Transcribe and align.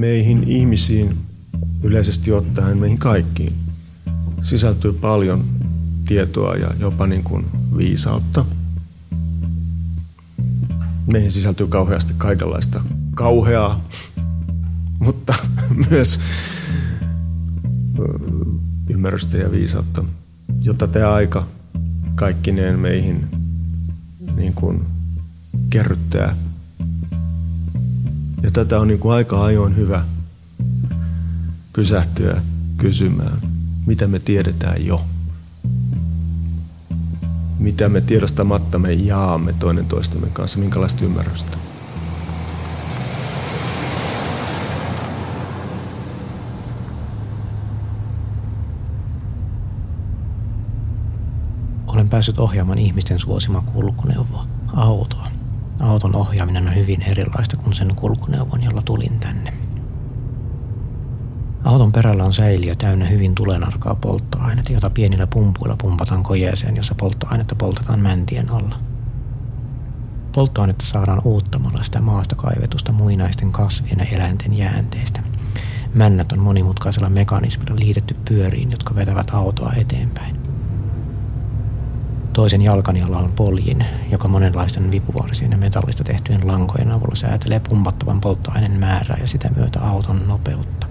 meihin 0.00 0.44
ihmisiin, 0.48 1.16
yleisesti 1.82 2.32
ottaen 2.32 2.78
meihin 2.78 2.98
kaikkiin, 2.98 3.52
sisältyy 4.42 4.92
paljon 4.92 5.44
tietoa 6.08 6.54
ja 6.56 6.70
jopa 6.78 7.06
niin 7.06 7.22
kuin 7.22 7.44
viisautta. 7.76 8.44
Meihin 11.12 11.32
sisältyy 11.32 11.66
kauheasti 11.66 12.14
kaikenlaista 12.18 12.80
kauheaa, 13.14 13.84
mutta 15.06 15.34
myös 15.90 16.20
ymmärrystä 18.88 19.36
ja 19.36 19.50
viisautta, 19.50 20.04
jota 20.60 20.88
tämä 20.88 21.12
aika 21.12 21.46
kaikkineen 22.14 22.78
meihin 22.78 23.28
niin 24.36 24.52
kuin 24.52 24.80
kerryttää. 25.70 26.36
Ja 28.42 28.50
tätä 28.50 28.80
on 28.80 28.88
niin 28.88 29.00
kuin 29.00 29.14
aika 29.14 29.44
ajoin 29.44 29.76
hyvä 29.76 30.04
pysähtyä 31.72 32.42
kysymään, 32.76 33.38
mitä 33.86 34.08
me 34.08 34.18
tiedetään 34.18 34.86
jo. 34.86 35.04
Mitä 37.58 37.88
me 37.88 38.00
tiedostamatta 38.00 38.78
me 38.78 38.92
jaamme 38.92 39.52
toinen 39.52 39.86
toistemme 39.86 40.26
kanssa, 40.32 40.58
minkälaista 40.58 41.04
ymmärrystä. 41.04 41.56
Olen 51.86 52.08
päässyt 52.08 52.38
ohjaamaan 52.38 52.78
ihmisten 52.78 53.18
suosima 53.18 53.60
kulkuneuvoa, 53.60 54.46
autoa. 54.74 55.39
Auton 55.80 56.16
ohjaaminen 56.16 56.68
on 56.68 56.74
hyvin 56.76 57.02
erilaista 57.02 57.56
kuin 57.56 57.74
sen 57.74 57.94
kulkuneuvon, 57.96 58.64
jolla 58.64 58.82
tulin 58.82 59.20
tänne. 59.20 59.52
Auton 61.64 61.92
perällä 61.92 62.24
on 62.24 62.32
säiliö 62.32 62.74
täynnä 62.74 63.04
hyvin 63.04 63.34
tulenarkaa 63.34 63.94
polttoainetta, 63.94 64.72
jota 64.72 64.90
pienillä 64.90 65.26
pumpuilla 65.26 65.76
pumpataan 65.82 66.22
kojeeseen, 66.22 66.76
jossa 66.76 66.94
polttoainetta 66.94 67.54
poltetaan 67.54 68.00
mäntien 68.00 68.50
alla. 68.50 68.78
Polttoainetta 70.32 70.86
saadaan 70.86 71.22
uuttamalla 71.24 71.82
sitä 71.82 72.00
maasta 72.00 72.34
kaivetusta 72.34 72.92
muinaisten 72.92 73.52
kasvien 73.52 73.98
ja 73.98 74.04
eläinten 74.04 74.58
jäänteistä. 74.58 75.22
Männät 75.94 76.32
on 76.32 76.38
monimutkaisella 76.38 77.08
mekanismilla 77.08 77.76
liitetty 77.78 78.16
pyöriin, 78.28 78.70
jotka 78.70 78.94
vetävät 78.94 79.30
autoa 79.30 79.72
eteenpäin. 79.72 80.39
Toisen 82.32 82.62
jalkani 82.62 83.02
alla 83.02 83.30
poljin, 83.36 83.86
joka 84.10 84.28
monenlaisten 84.28 84.90
vipuvarsien 84.90 85.50
ja 85.50 85.58
metallista 85.58 86.04
tehtyjen 86.04 86.46
lankojen 86.46 86.92
avulla 86.92 87.14
säätelee 87.14 87.60
pumpattavan 87.60 88.20
polttoaineen 88.20 88.80
määrää 88.80 89.18
ja 89.20 89.28
sitä 89.28 89.50
myötä 89.56 89.80
auton 89.80 90.28
nopeutta. 90.28 90.86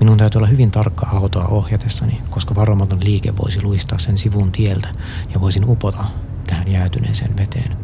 Minun 0.00 0.18
täytyy 0.18 0.38
olla 0.38 0.48
hyvin 0.48 0.70
tarkka 0.70 1.06
autoa 1.06 1.46
ohjatessani, 1.46 2.20
koska 2.30 2.54
varomaton 2.54 3.04
liike 3.04 3.36
voisi 3.36 3.62
luistaa 3.62 3.98
sen 3.98 4.18
sivun 4.18 4.52
tieltä 4.52 4.88
ja 5.34 5.40
voisin 5.40 5.68
upota 5.68 6.04
tähän 6.46 6.68
jäätyneeseen 6.68 7.36
veteen. 7.36 7.76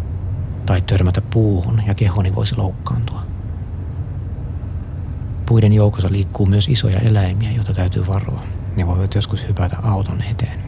Tai 0.67 0.83
törmätä 0.83 1.21
puuhun 1.21 1.83
ja 1.87 1.95
kehoni 1.95 2.35
voisi 2.35 2.57
loukkaantua. 2.57 3.23
Puiden 5.47 5.73
joukossa 5.73 6.09
liikkuu 6.13 6.47
myös 6.47 6.69
isoja 6.69 6.99
eläimiä, 6.99 7.53
joita 7.53 7.75
täytyy 7.75 8.07
varoa 8.07 8.43
ne 8.77 8.87
voivat 8.87 9.15
joskus 9.15 9.49
hypätä 9.49 9.77
auton 9.83 10.23
eteen. 10.23 10.61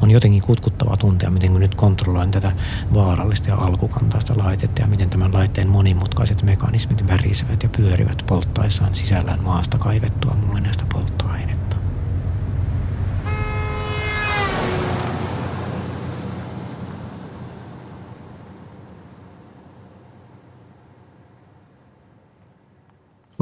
On 0.00 0.10
jotenkin 0.10 0.42
kutkuttava 0.42 0.96
tuntea, 0.96 1.30
miten 1.30 1.52
kun 1.52 1.60
nyt 1.60 1.74
kontrolloin 1.74 2.30
tätä 2.30 2.52
vaarallista 2.94 3.48
ja 3.48 3.56
alkukantaista 3.56 4.34
laitetta 4.36 4.82
ja 4.82 4.86
miten 4.86 5.10
tämän 5.10 5.34
laitteen 5.34 5.68
monimutkaiset 5.68 6.42
mekanismit 6.42 7.06
värisevät 7.06 7.62
ja 7.62 7.68
pyörivät 7.76 8.22
polttaessaan 8.26 8.94
sisällään 8.94 9.42
maasta 9.42 9.78
kaivettua 9.78 10.36
muinaista 10.46 10.84
polttoainetta. 10.92 11.15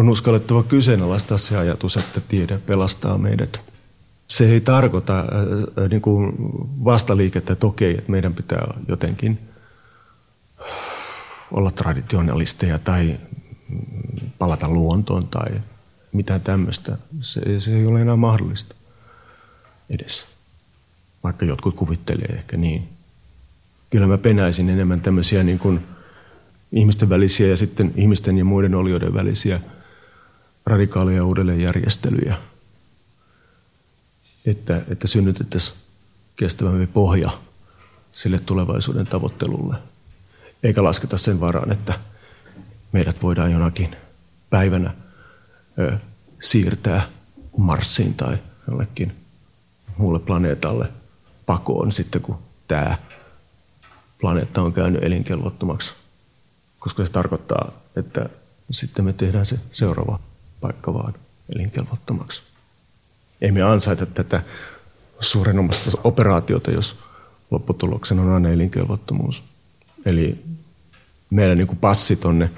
On 0.05 0.11
uskallettava 0.11 0.63
kyseenalaistaa 0.63 1.39
se 1.39 1.57
ajatus, 1.57 1.97
että 1.97 2.21
tiede 2.21 2.59
pelastaa 2.59 3.19
meidät. 3.19 3.61
Se 4.27 4.53
ei 4.53 4.61
tarkoita 4.61 5.19
äh, 5.19 5.89
niin 5.91 6.03
kuin 6.03 6.33
vastaliikettä, 6.85 7.53
että 7.53 7.67
okei, 7.67 7.99
että 7.99 8.11
meidän 8.11 8.35
pitää 8.35 8.75
jotenkin 8.89 9.39
olla 11.51 11.71
traditionalisteja 11.71 12.79
tai 12.79 13.19
palata 14.39 14.69
luontoon 14.69 15.29
tai 15.29 15.51
mitään 16.13 16.41
tämmöistä. 16.41 16.99
Se, 17.21 17.61
se 17.61 17.77
ei 17.77 17.87
ole 17.87 18.01
enää 18.01 18.17
mahdollista 18.17 18.75
edes, 19.91 20.27
vaikka 21.23 21.45
jotkut 21.45 21.75
kuvittelee 21.75 22.29
ehkä 22.29 22.57
niin. 22.57 22.89
Kyllä 23.91 24.07
mä 24.07 24.19
penäisin 24.19 24.71
enemmän 24.71 25.01
tämmöisiä 25.01 25.45
niin 25.45 25.59
kuin 25.59 25.87
ihmisten 26.73 27.09
välisiä 27.09 27.47
ja 27.47 27.57
sitten 27.57 27.93
ihmisten 27.97 28.39
ja 28.39 28.45
muiden 28.45 28.75
olioiden 28.75 29.15
välisiä– 29.15 29.61
radikaaleja 30.67 31.25
uudelleenjärjestelyjä, 31.25 32.39
että, 34.47 34.83
että 34.89 35.09
synnytettäisiin 35.09 35.79
kestävämpi 36.37 36.87
pohja 36.87 37.31
sille 38.13 38.39
tulevaisuuden 38.39 39.07
tavoittelulle. 39.07 39.77
Eikä 40.63 40.85
lasketa 40.85 41.19
sen 41.19 41.41
varaan, 41.41 41.73
että 41.73 42.01
meidät 42.93 43.23
voidaan 43.23 43.53
jonakin 43.53 43.97
päivänä 44.51 44.95
ö, 45.79 45.99
siirtää 46.43 47.09
Marsiin 47.57 48.15
tai 48.15 48.39
jollekin 48.69 49.17
muulle 49.97 50.19
planeetalle 50.19 50.89
pakoon 51.47 51.93
sitten, 51.93 52.23
kun 52.23 52.39
tämä 52.69 52.99
planeetta 54.21 54.63
on 54.63 54.73
käynyt 54.73 55.05
elinkelvottomaksi. 55.05 55.93
Koska 56.79 57.05
se 57.05 57.11
tarkoittaa, 57.11 57.73
että 57.97 58.29
sitten 58.71 59.05
me 59.05 59.13
tehdään 59.13 59.47
se 59.47 59.59
seuraava 59.73 60.21
paikka 60.65 60.95
vaan 60.95 61.15
elinkelvottomaksi. 61.55 62.43
Ei 63.41 63.53
me 63.53 63.63
ansaita 63.63 64.07
tätä 64.07 64.43
suurenomasta 65.21 65.91
operaatiota, 66.05 66.71
jos 66.71 66.97
lopputuloksena 67.51 68.23
on 68.23 68.31
aina 68.33 68.49
elinkelvottomuus. 68.49 69.43
Eli 70.07 70.45
meidän 71.31 71.59
niin 71.59 71.77
passi 71.77 72.17
tuonne 72.17 72.51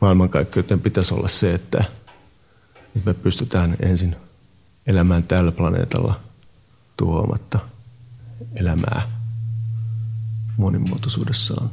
maailmankaikkeuteen 0.00 0.80
pitäisi 0.80 1.14
olla 1.14 1.28
se, 1.28 1.54
että 1.54 1.84
me 3.04 3.14
pystytään 3.14 3.76
ensin 3.80 4.16
elämään 4.86 5.22
tällä 5.22 5.52
planeetalla 5.52 6.20
tuhoamatta 6.96 7.58
elämää 8.54 9.08
monimuotoisuudessaan. 10.56 11.70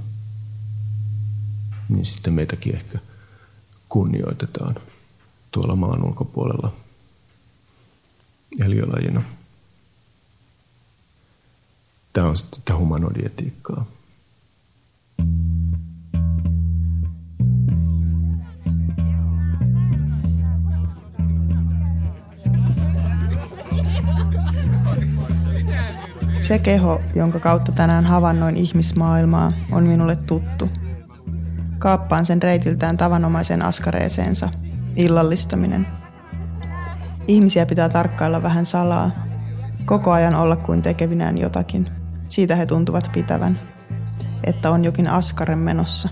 Niin 1.90 2.06
sitten 2.06 2.34
meitäkin 2.34 2.76
ehkä 2.76 3.00
kunnioitetaan 3.90 4.76
tuolla 5.56 5.76
maan 5.76 6.06
ulkopuolella 6.06 6.72
eliölajina. 8.66 9.22
Tämä 12.14 12.28
on 12.28 12.38
sitten 12.38 12.56
sitä 12.56 12.76
humanodietiikkaa. 12.76 13.86
Se 26.40 26.60
keho, 26.60 27.02
jonka 27.16 27.40
kautta 27.40 27.72
tänään 27.72 28.06
havainnoin 28.06 28.58
ihmismaailmaa, 28.58 29.52
on 29.72 29.84
minulle 29.84 30.16
tuttu. 30.16 30.70
Kaappaan 31.80 32.26
sen 32.26 32.44
reitiltään 32.44 32.98
tavanomaisen 32.98 33.62
askareeseensa– 33.62 34.50
illallistaminen. 34.96 35.88
Ihmisiä 37.28 37.66
pitää 37.66 37.90
tarkkailla 37.90 38.44
vähän 38.44 38.66
salaa, 38.66 39.12
koko 39.86 40.12
ajan 40.12 40.36
olla 40.36 40.56
kuin 40.56 40.82
tekevinään 40.82 41.38
jotakin. 41.38 41.90
Siitä 42.28 42.56
he 42.56 42.66
tuntuvat 42.66 43.10
pitävän, 43.14 43.60
että 44.44 44.72
on 44.72 44.84
jokin 44.84 45.08
askaren 45.08 45.60
menossa. 45.60 46.10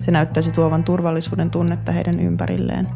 Se 0.00 0.10
näyttäisi 0.10 0.52
tuovan 0.52 0.84
turvallisuuden 0.84 1.50
tunnetta 1.50 1.92
heidän 1.92 2.20
ympärilleen. 2.20 2.88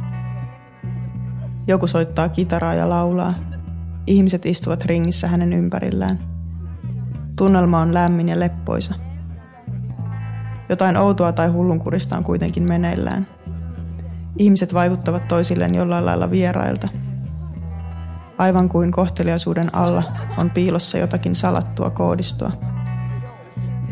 Joku 1.67 1.87
soittaa 1.87 2.29
kitaraa 2.29 2.75
ja 2.75 2.89
laulaa. 2.89 3.35
Ihmiset 4.07 4.47
istuvat 4.47 4.85
ringissä 4.85 5.29
hänen 5.29 5.53
ympärillään. 5.53 6.19
Tunnelma 7.37 7.81
on 7.81 7.95
lämmin 7.95 8.29
ja 8.29 8.41
leppoisa. 8.41 8.95
Jotain 10.69 10.97
outoa 10.97 11.33
tai 11.33 11.49
hullunkurista 11.49 12.17
on 12.17 12.25
kuitenkin 12.25 12.63
meneillään– 12.63 13.27
Ihmiset 14.39 14.75
vaikuttavat 14.75 15.29
toisilleen 15.29 15.75
jollain 15.75 16.07
lailla 16.07 16.31
vierailta. 16.31 16.89
Aivan 18.39 18.69
kuin 18.69 18.93
kohteliaisuuden 18.93 19.75
alla 19.75 20.03
on 20.37 20.51
piilossa 20.51 20.99
jotakin 20.99 21.35
salattua 21.35 21.91
koodistoa. 21.91 22.51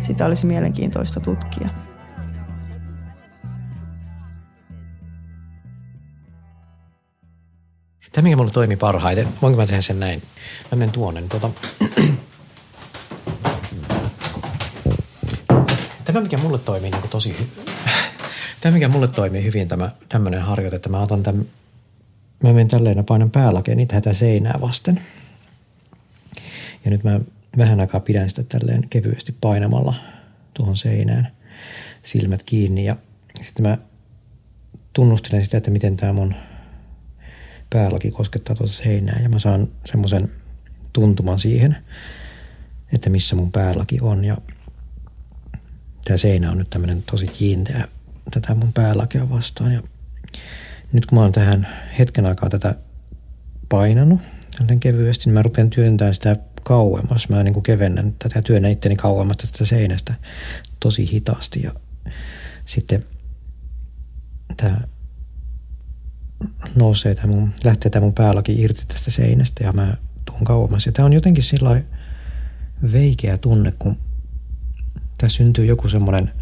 Sitä 0.01 0.27
olisi 0.27 0.47
mielenkiintoista 0.47 1.21
tutkia. 1.21 1.69
Tämä, 8.13 8.23
mikä 8.23 8.37
mulle 8.37 8.51
toimi 8.51 8.77
parhaiten, 8.77 9.29
voinko 9.43 9.61
mä 9.61 9.67
tehdä 9.67 9.83
sen 9.83 10.01
näin? 10.01 10.23
Mä 10.73 10.79
menen 10.79 10.93
tuonne. 10.93 11.21
Niin 11.21 11.31
tuota... 11.31 11.51
Tämä, 16.05 16.21
mikä 16.21 16.39
mulle 16.39 16.59
toimii 16.59 16.91
niin 16.91 17.09
tosi. 17.11 17.51
Tämä, 18.61 18.75
mikä 18.75 18.89
mulle 18.89 19.09
toimii 19.09 19.45
hyvin, 19.45 19.69
tämä 19.69 19.91
tämmöinen 20.09 20.43
harjoite, 20.43 20.77
että 20.77 20.89
mä 20.89 21.03
otan 21.03 21.23
tämän, 21.23 21.47
mä 22.43 22.53
menen 22.53 22.69
tälleen 22.69 22.97
ja 22.97 23.03
painan 23.03 23.31
päälakeen 23.31 23.89
tätä 23.89 24.13
seinää 24.13 24.59
vasten. 24.61 25.01
Ja 26.85 26.91
nyt 26.91 27.05
mä 27.05 27.21
vähän 27.57 27.81
aikaa 27.81 28.01
pidän 28.01 28.29
sitä 28.29 28.43
tälleen 28.43 28.89
kevyesti 28.89 29.35
painamalla 29.41 29.95
tuohon 30.55 30.77
seinään 30.77 31.33
silmät 32.03 32.43
kiinni. 32.43 32.85
Ja 32.85 32.97
sitten 33.43 33.67
mä 33.67 33.79
tunnustelen 34.93 35.45
sitä, 35.45 35.57
että 35.57 35.71
miten 35.71 35.97
tämä 35.97 36.13
mun 36.13 36.35
päälaki 37.71 38.11
koskettaa 38.11 38.57
tuota 38.57 38.73
seinää. 38.73 39.21
Ja 39.23 39.29
mä 39.29 39.39
saan 39.39 39.69
semmoisen 39.85 40.33
tuntuman 40.93 41.39
siihen, 41.39 41.77
että 42.93 43.11
missä 43.11 43.37
mun 43.37 43.53
päälaki 43.53 43.99
on. 44.01 44.25
Ja 44.25 44.39
tämä 46.05 46.17
seinä 46.17 46.51
on 46.51 46.59
nyt 46.59 46.71
tämmöinen 46.71 47.03
tosi 47.03 47.27
kiinteä 47.27 47.89
tätä 48.31 48.55
mun 48.55 48.73
päälakea 48.73 49.31
vastaan 49.31 49.73
ja 49.73 49.83
nyt 50.93 51.07
kun 51.07 51.19
mä 51.19 51.23
oon 51.23 51.33
tähän 51.33 51.69
hetken 51.99 52.27
aikaa 52.27 52.49
tätä 52.49 52.75
painanut 53.69 54.21
kevyesti, 54.81 55.25
niin 55.25 55.35
mä 55.35 55.43
rupean 55.43 55.71
työntämään 55.71 56.15
sitä 56.15 56.37
kauemmas. 56.63 57.29
Mä 57.29 57.43
niin 57.43 57.63
kevennän 57.63 58.15
tätä 58.19 58.43
työnnä 58.43 58.69
itteni 58.69 58.97
kauemmas 58.97 59.37
tästä 59.37 59.65
seinästä 59.65 60.15
tosi 60.81 61.13
hitaasti 61.13 61.63
ja 61.63 61.73
sitten 62.65 63.05
tämä 64.57 64.81
nousee 66.75 67.15
tämä 67.15 67.35
mun, 67.35 67.53
lähtee 67.65 67.91
tämä 67.91 68.05
mun 68.05 68.15
päälläkin 68.15 68.61
irti 68.61 68.83
tästä 68.89 69.11
seinästä 69.11 69.65
ja 69.65 69.73
mä 69.73 69.97
tuun 70.25 70.45
kauemmas. 70.45 70.87
Ja 70.87 70.93
tämä 70.93 71.07
on 71.07 71.13
jotenkin 71.13 71.45
sillä 71.45 71.83
veikeä 72.93 73.39
tunne, 73.39 73.73
kun 73.79 73.97
tässä 75.19 75.37
syntyy 75.37 75.65
joku 75.65 75.89
semmoinen 75.89 76.33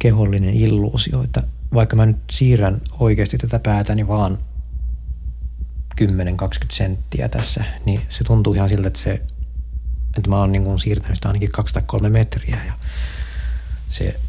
kehollinen 0.00 0.54
illuusio, 0.54 1.22
että 1.22 1.42
vaikka 1.74 1.96
mä 1.96 2.06
nyt 2.06 2.16
siirrän 2.30 2.80
oikeasti 2.98 3.38
tätä 3.38 3.58
päätäni 3.58 4.08
vaan 4.08 4.38
10-20 6.00 6.04
senttiä 6.72 7.28
tässä, 7.28 7.64
niin 7.86 8.00
se 8.08 8.24
tuntuu 8.24 8.54
ihan 8.54 8.68
siltä, 8.68 8.88
että, 8.88 9.00
se, 9.00 9.12
että 10.16 10.30
mä 10.30 10.38
oon 10.38 10.52
niin 10.52 10.78
siirtänyt 10.78 11.16
sitä 11.16 11.28
ainakin 11.28 11.52
2 11.52 11.74
tai 11.74 11.82
3 11.86 12.08
metriä 12.10 12.64
ja 12.66 12.72
se 13.90 14.20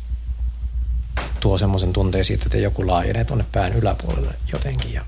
tuo 1.40 1.58
semmoisen 1.58 1.94
tunteen 1.94 2.26
siitä, 2.26 2.44
että 2.46 2.58
joku 2.58 2.88
laajenee 2.88 3.26
tuonne 3.26 3.46
pään 3.52 3.74
yläpuolelle 3.74 4.36
jotenkin 4.52 4.94
ja 4.94 5.06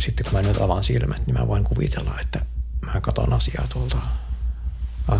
sitten 0.00 0.24
kun 0.24 0.32
mä 0.32 0.48
nyt 0.48 0.60
avaan 0.60 0.84
silmät, 0.84 1.26
niin 1.26 1.38
mä 1.38 1.48
voin 1.48 1.64
kuvitella, 1.64 2.20
että 2.20 2.40
mä 2.80 3.00
katon 3.00 3.32
asiaa 3.32 3.66
tuolta, 3.72 3.96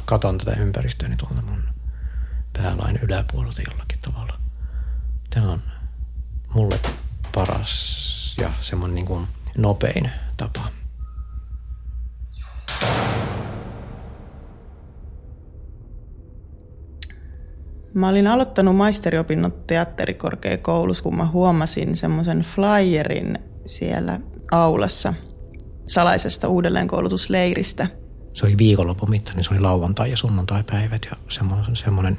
katon 0.05 0.39
tätä 0.39 0.53
ympäristöäni 0.53 1.17
tuolta 1.17 1.43
mun 1.43 1.63
päälain 2.53 2.99
yläpuolelta 3.03 3.63
jollakin 3.71 3.99
tavalla. 3.99 4.42
Tämä 5.35 5.53
on 5.53 5.63
mulle 6.55 6.81
paras 7.35 8.37
ja 8.41 8.53
semmoinen 8.61 8.95
niin 8.95 9.07
kuin 9.07 9.27
nopein 9.59 10.11
tapa. 10.37 10.69
Mä 17.95 18.09
olin 18.09 18.27
aloittanut 18.27 18.77
maisteriopinnot 18.77 19.67
teatterikorkeakoulussa, 19.67 21.05
kun 21.05 21.17
mä 21.17 21.27
huomasin 21.27 21.97
semmoisen 21.97 22.41
flyerin 22.41 23.39
siellä 23.67 24.21
aulassa 24.51 25.15
salaisesta 25.87 26.49
uudelleenkoulutusleiristä. 26.49 27.87
Se 28.35 28.47
oli 28.47 28.59
viikonlopun 28.59 29.11
mitta, 29.11 29.33
niin 29.35 29.45
se 29.45 29.55
oli 29.55 29.61
lauantai- 29.61 30.11
ja 30.11 30.17
sunnuntai-päivät 30.17 31.07
ja 31.11 31.17
semmoinen, 31.29 31.77
semmoinen 31.77 32.19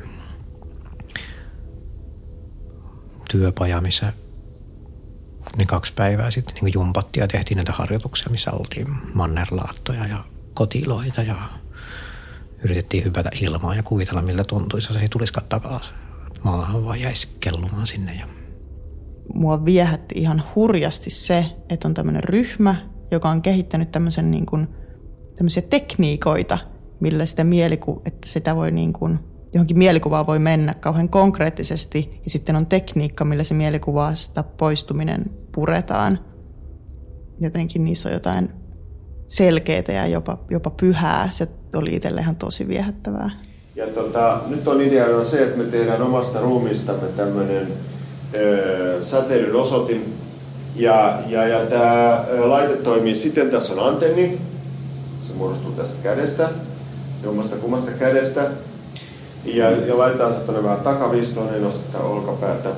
työpaja, 3.33 3.81
missä 3.81 4.13
niin 5.57 5.67
kaksi 5.67 5.93
päivää 5.93 6.31
sitten 6.31 6.55
niin 6.61 6.73
jumpattiin 6.73 7.21
ja 7.21 7.27
tehtiin 7.27 7.55
näitä 7.55 7.71
harjoituksia, 7.71 8.31
missä 8.31 8.51
oltiin 8.51 8.87
mannerlaattoja 9.13 10.07
ja 10.07 10.23
kotiloita 10.53 11.21
ja 11.21 11.49
yritettiin 12.63 13.03
hypätä 13.03 13.29
ilmaa 13.41 13.75
ja 13.75 13.83
kuvitella, 13.83 14.21
miltä 14.21 14.43
tuntuisi, 14.43 14.93
jos 14.93 15.01
ei 15.01 15.09
tulisikaan 15.09 15.45
takaisin. 15.49 15.93
Maahan 16.43 16.85
vaan 16.85 17.01
jäisi 17.01 17.27
kellumaan 17.39 17.87
sinne. 17.87 18.15
Ja... 18.15 18.27
Mua 19.33 19.65
viehätti 19.65 20.15
ihan 20.17 20.43
hurjasti 20.55 21.09
se, 21.09 21.45
että 21.69 21.87
on 21.87 21.93
tämmöinen 21.93 22.23
ryhmä, 22.23 22.75
joka 23.11 23.29
on 23.29 23.41
kehittänyt 23.41 23.91
tämmöisen 23.91 24.31
niin 24.31 24.45
kuin, 24.45 24.67
tämmöisiä 25.35 25.63
tekniikoita, 25.69 26.57
millä 26.99 27.25
sitä 27.25 27.43
mieliku, 27.43 28.01
että 28.05 28.29
sitä 28.29 28.55
voi 28.55 28.71
niin 28.71 28.93
kuin, 28.93 29.19
johonkin 29.53 29.77
mielikuvaan 29.77 30.27
voi 30.27 30.39
mennä 30.39 30.73
kauhean 30.73 31.09
konkreettisesti 31.09 32.09
ja 32.23 32.29
sitten 32.29 32.55
on 32.55 32.65
tekniikka, 32.65 33.25
millä 33.25 33.43
se 33.43 33.53
mielikuvasta 33.53 34.43
poistuminen 34.43 35.25
puretaan. 35.51 36.19
Jotenkin 37.41 37.83
niissä 37.83 38.09
on 38.09 38.13
jotain 38.13 38.49
selkeää 39.27 39.83
ja 39.87 40.07
jopa, 40.07 40.37
jopa 40.49 40.69
pyhää. 40.69 41.29
Se 41.31 41.47
oli 41.75 41.95
itselle 41.95 42.21
ihan 42.21 42.37
tosi 42.37 42.67
viehättävää. 42.67 43.29
Ja 43.75 43.87
tota, 43.87 44.39
nyt 44.47 44.67
on 44.67 44.81
ideana 44.81 45.23
se, 45.23 45.43
että 45.43 45.57
me 45.57 45.63
tehdään 45.63 46.01
omasta 46.01 46.41
ruumistamme 46.41 47.07
tämmöinen 47.07 47.67
säteilyn 49.01 49.55
osoitin. 49.55 50.13
Ja, 50.75 51.21
ja, 51.27 51.47
ja 51.47 51.65
tämä 51.65 52.25
laite 52.37 52.75
toimii 52.75 53.15
siten, 53.15 53.49
tässä 53.49 53.73
on 53.73 53.87
antenni, 53.87 54.37
se 55.27 55.33
muodostuu 55.33 55.71
tästä 55.71 55.95
kädestä, 56.03 56.49
jommasta 57.23 57.55
kummasta 57.55 57.91
kädestä. 57.91 58.51
Ja, 59.45 59.71
ja 59.71 59.97
laitetaan 59.97 60.33
tuonne 60.33 60.63
vähän 60.63 60.79
takavistoon, 60.79 61.51
niin 61.51 61.63
nostetaan 61.63 62.05
olkapäätä. 62.05 62.69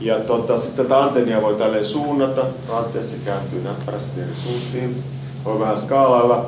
Ja 0.00 0.20
tota, 0.20 0.58
sitten 0.58 0.84
tätä 0.84 1.02
antennia 1.02 1.42
voi 1.42 1.54
tälleen 1.54 1.84
suunnata, 1.84 2.42
ranteessa 2.72 3.16
kääntyy 3.24 3.62
näppärästi 3.62 4.20
eri 4.20 4.34
suuntiin. 4.44 5.02
Voi 5.44 5.60
vähän 5.60 5.80
skaalailla. 5.80 6.46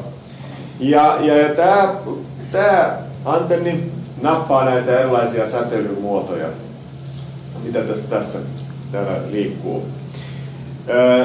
Ja, 0.80 1.18
ja, 1.20 1.36
ja 1.36 1.54
tämä, 1.54 1.94
tämä 2.52 2.98
antenni 3.24 3.92
nappaa 4.22 4.64
näitä 4.64 5.00
erilaisia 5.00 5.50
säteilymuotoja, 5.50 6.48
mitä 7.64 7.80
tässä, 7.80 8.08
tässä 8.08 8.38
täällä 8.92 9.12
liikkuu. 9.30 9.82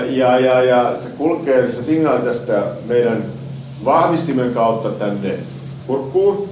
Ja, 0.10 0.40
ja, 0.40 0.64
ja 0.64 0.94
se 1.00 1.10
kulkee 1.18 1.72
se 1.72 1.84
signaali 1.84 2.22
tästä 2.22 2.64
meidän 2.88 3.24
vahvistimen 3.86 4.54
kautta 4.54 4.90
tänne 4.90 5.34
kurkkuun, 5.88 6.50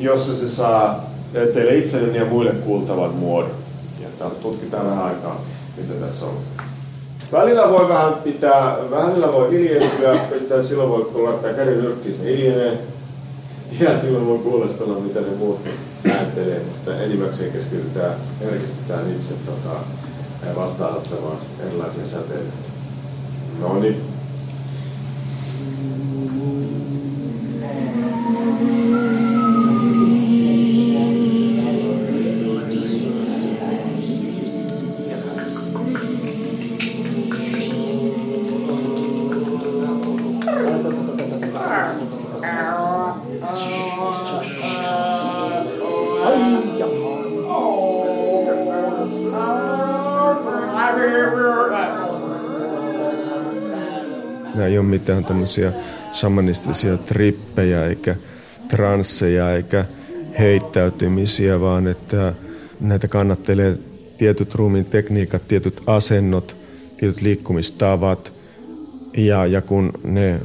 jossa 0.00 0.36
se 0.36 0.50
saa 0.50 1.10
teille 1.54 1.76
itselleni 1.76 2.18
ja 2.18 2.24
muille 2.24 2.52
kuultavan 2.52 3.14
muodon. 3.14 3.50
Ja 4.00 4.30
tutkitaan 4.30 4.86
vähän 4.86 5.04
aikaa, 5.04 5.44
mitä 5.76 6.06
tässä 6.06 6.26
on. 6.26 6.36
Välillä 7.32 7.70
voi 7.70 7.88
vähän 7.88 8.14
pitää, 8.14 8.76
välillä 8.90 9.32
voi 9.32 9.50
hiljentyä, 9.50 10.18
pistää 10.32 10.62
silloin 10.62 10.88
voi, 10.88 11.04
kun 11.04 11.24
laittaa 11.24 11.52
käden 11.52 11.78
nyrkkiin, 11.78 12.14
se 12.14 12.24
hiljenee. 12.24 12.78
Ja 13.80 13.94
silloin 13.94 14.26
voi 14.26 14.38
kuulostella, 14.38 15.00
mitä 15.00 15.20
ne 15.20 15.26
muut 15.38 15.60
ajattelee, 16.04 16.62
mutta 16.68 17.02
enimmäkseen 17.02 17.52
keskitytään, 17.52 18.14
herkistetään 18.40 19.12
itse 19.12 19.34
tota, 19.46 19.76
vastaanottamaan 20.56 21.38
erilaisia 21.66 22.06
säteitä. 22.06 22.52
No 23.60 23.78
niin. 23.78 24.09
Mitään 54.90 55.24
tämmöisiä 55.24 55.72
shamanistisia 56.12 56.96
trippejä 56.96 57.86
eikä 57.86 58.16
transseja 58.68 59.54
eikä 59.54 59.84
heittäytymisiä, 60.38 61.60
vaan 61.60 61.86
että 61.86 62.34
näitä 62.80 63.08
kannattelee 63.08 63.78
tietyt 64.18 64.54
ruumiin 64.54 64.84
tekniikat, 64.84 65.48
tietyt 65.48 65.82
asennot, 65.86 66.56
tietyt 66.96 67.22
liikkumistavat. 67.22 68.32
Ja, 69.16 69.46
ja 69.46 69.60
kun 69.60 69.92
ne 70.04 70.40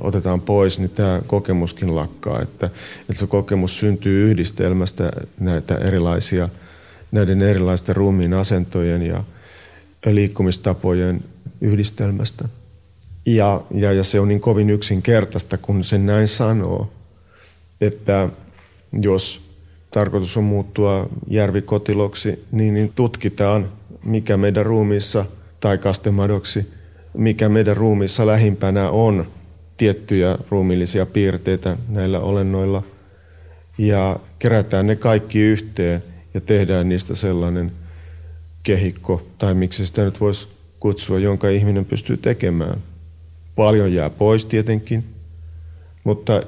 otetaan 0.00 0.40
pois, 0.40 0.78
niin 0.78 0.90
tämä 0.90 1.22
kokemuskin 1.26 1.96
lakkaa. 1.96 2.42
Että, 2.42 2.66
että 3.00 3.14
se 3.14 3.26
kokemus 3.26 3.78
syntyy 3.78 4.30
yhdistelmästä 4.30 5.12
näitä 5.40 5.74
erilaisia, 5.74 6.48
näiden 7.12 7.42
erilaisten 7.42 7.96
ruumiin 7.96 8.34
asentojen 8.34 9.02
ja 9.02 9.24
liikkumistapojen 10.06 11.24
yhdistelmästä. 11.60 12.48
Ja, 13.26 13.60
ja, 13.74 13.92
ja 13.92 14.04
se 14.04 14.20
on 14.20 14.28
niin 14.28 14.40
kovin 14.40 14.70
yksinkertaista, 14.70 15.58
kun 15.58 15.84
sen 15.84 16.06
näin 16.06 16.28
sanoo, 16.28 16.90
että 17.80 18.28
jos 18.92 19.50
tarkoitus 19.90 20.36
on 20.36 20.44
muuttua 20.44 21.08
järvikotiloksi, 21.28 22.46
niin, 22.52 22.74
niin 22.74 22.92
tutkitaan, 22.94 23.68
mikä 24.04 24.36
meidän 24.36 24.66
ruumiissa, 24.66 25.24
tai 25.60 25.78
kastemadoksi, 25.78 26.72
mikä 27.14 27.48
meidän 27.48 27.76
ruumiissa 27.76 28.26
lähimpänä 28.26 28.90
on 28.90 29.26
tiettyjä 29.80 30.38
ruumiillisia 30.50 31.06
piirteitä 31.06 31.76
näillä 31.88 32.20
olennoilla. 32.20 32.82
Ja 33.78 34.20
kerätään 34.38 34.86
ne 34.86 34.96
kaikki 34.96 35.40
yhteen 35.40 36.02
ja 36.34 36.40
tehdään 36.40 36.88
niistä 36.88 37.14
sellainen 37.14 37.72
kehikko, 38.62 39.26
tai 39.38 39.54
miksi 39.54 39.86
sitä 39.86 40.04
nyt 40.04 40.20
voisi 40.20 40.48
kutsua, 40.80 41.18
jonka 41.18 41.48
ihminen 41.48 41.84
pystyy 41.84 42.16
tekemään. 42.16 42.78
Paljon 43.56 43.92
jää 43.92 44.10
pois 44.10 44.46
tietenkin, 44.46 45.04
mutta 46.04 46.42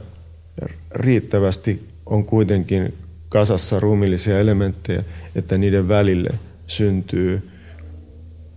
riittävästi 0.90 1.88
on 2.06 2.24
kuitenkin 2.24 2.94
kasassa 3.28 3.80
ruumillisia 3.80 4.40
elementtejä, 4.40 5.04
että 5.34 5.58
niiden 5.58 5.88
välille 5.88 6.30
syntyy 6.66 7.50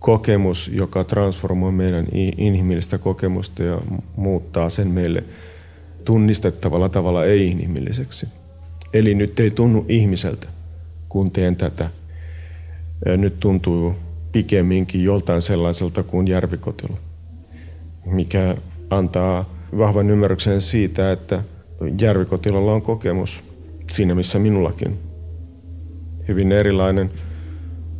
kokemus, 0.06 0.70
joka 0.74 1.04
transformoi 1.04 1.72
meidän 1.72 2.06
inhimillistä 2.36 2.98
kokemusta 2.98 3.62
ja 3.62 3.80
muuttaa 4.16 4.68
sen 4.68 4.88
meille 4.88 5.24
tunnistettavalla 6.04 6.88
tavalla 6.88 7.24
ei-inhimilliseksi. 7.24 8.26
Eli 8.92 9.14
nyt 9.14 9.40
ei 9.40 9.50
tunnu 9.50 9.84
ihmiseltä, 9.88 10.46
kun 11.08 11.30
teen 11.30 11.56
tätä. 11.56 11.90
Nyt 13.16 13.40
tuntuu 13.40 13.94
pikemminkin 14.32 15.04
joltain 15.04 15.42
sellaiselta 15.42 16.02
kuin 16.02 16.28
järvikotilo, 16.28 16.98
mikä 18.04 18.56
antaa 18.90 19.50
vahvan 19.78 20.10
ymmärryksen 20.10 20.60
siitä, 20.60 21.12
että 21.12 21.42
järvikotilolla 21.98 22.72
on 22.72 22.82
kokemus 22.82 23.42
siinä 23.90 24.14
missä 24.14 24.38
minullakin. 24.38 24.98
Hyvin 26.28 26.52
erilainen, 26.52 27.10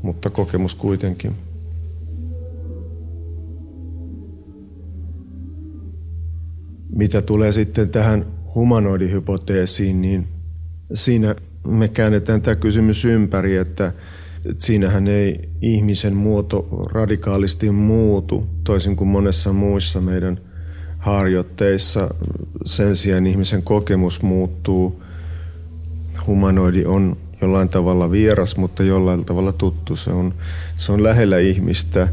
mutta 0.03 0.31
kokemus 0.31 0.75
kuitenkin. 0.75 1.46
Mitä 6.97 7.23
tulee 7.23 7.53
sitten 7.53 7.89
tähän 7.89 8.27
humanoidihypoteesiin, 8.55 10.03
niin 10.03 10.29
siinä 10.95 11.35
me 11.67 11.89
käännetään 11.89 12.43
tämä 12.43 12.55
kysymys 12.55 13.05
ympäri, 13.05 13.57
että, 13.57 13.93
että 14.51 14.65
siinähän 14.65 15.09
ei 15.09 15.49
ihmisen 15.63 16.17
muoto 16.17 16.87
radikaalisti 16.93 17.71
muutu, 17.71 18.47
toisin 18.65 18.97
kuin 18.97 19.09
monessa 19.09 19.53
muissa 19.53 20.01
meidän 20.01 20.41
harjoitteissa. 20.99 22.15
Sen 22.65 22.97
sijaan 22.97 23.27
ihmisen 23.27 23.63
kokemus 23.63 24.23
muuttuu 24.23 25.03
humanoidi 26.27 26.85
on 26.85 27.17
jollain 27.41 27.69
tavalla 27.69 28.11
vieras, 28.11 28.57
mutta 28.57 28.83
jollain 28.83 29.25
tavalla 29.25 29.53
tuttu. 29.53 29.97
Se 29.97 30.11
on, 30.11 30.35
se 30.77 30.93
on 30.93 31.03
lähellä 31.03 31.39
ihmistä, 31.39 32.09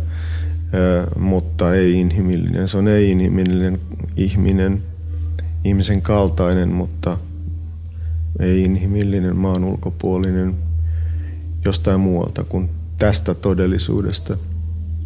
mutta 1.19 1.73
ei 1.73 1.93
inhimillinen. 1.93 2.67
Se 2.67 2.77
on 2.77 2.87
ei-inhimillinen 2.87 3.79
ihminen, 4.17 4.83
ihmisen 5.63 6.01
kaltainen, 6.01 6.69
mutta 6.69 7.17
ei 8.39 8.63
inhimillinen, 8.63 9.35
maan 9.35 9.63
ulkopuolinen 9.63 10.55
jostain 11.65 11.99
muualta 11.99 12.43
kuin 12.43 12.69
tästä 12.97 13.33
todellisuudesta. 13.33 14.37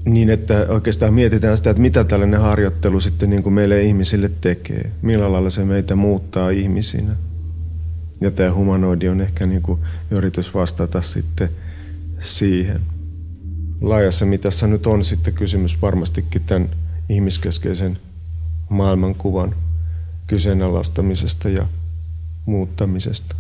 Niin, 0.06 0.30
että 0.30 0.66
oikeastaan 0.70 1.14
mietitään 1.14 1.58
sitä, 1.58 1.70
että 1.70 1.82
mitä 1.82 2.04
tällainen 2.04 2.40
harjoittelu 2.40 3.00
sitten 3.00 3.30
niin 3.30 3.44
kuin 3.44 3.54
meille 3.54 3.82
ihmisille 3.82 4.32
tekee. 4.42 4.92
Millä 5.02 5.32
lailla 5.32 5.50
se 5.50 5.66
meitä 5.66 5.96
muuttaa 5.96 6.50
ihmisinä. 6.50 7.12
Ja 8.22 8.32
tämä 8.32 8.54
humanoidi 8.54 9.10
on 9.10 9.22
ehkä 9.22 9.46
niin 9.46 9.62
kuin 9.62 9.80
yritys 10.12 10.54
vastata 10.54 11.02
sitten 11.02 11.50
siihen. 12.20 12.82
Laajassa 13.82 14.26
mitassa 14.26 14.68
nyt 14.68 14.88
on 14.88 15.04
sitten 15.04 15.34
kysymys 15.34 15.82
varmastikin 15.82 16.42
tämän 16.44 16.70
ihmiskeskeisen 17.10 18.00
maailmankuvan 18.70 19.56
kyseenalaistamisesta 20.28 21.50
ja 21.50 21.66
muuttamisesta. 22.46 23.36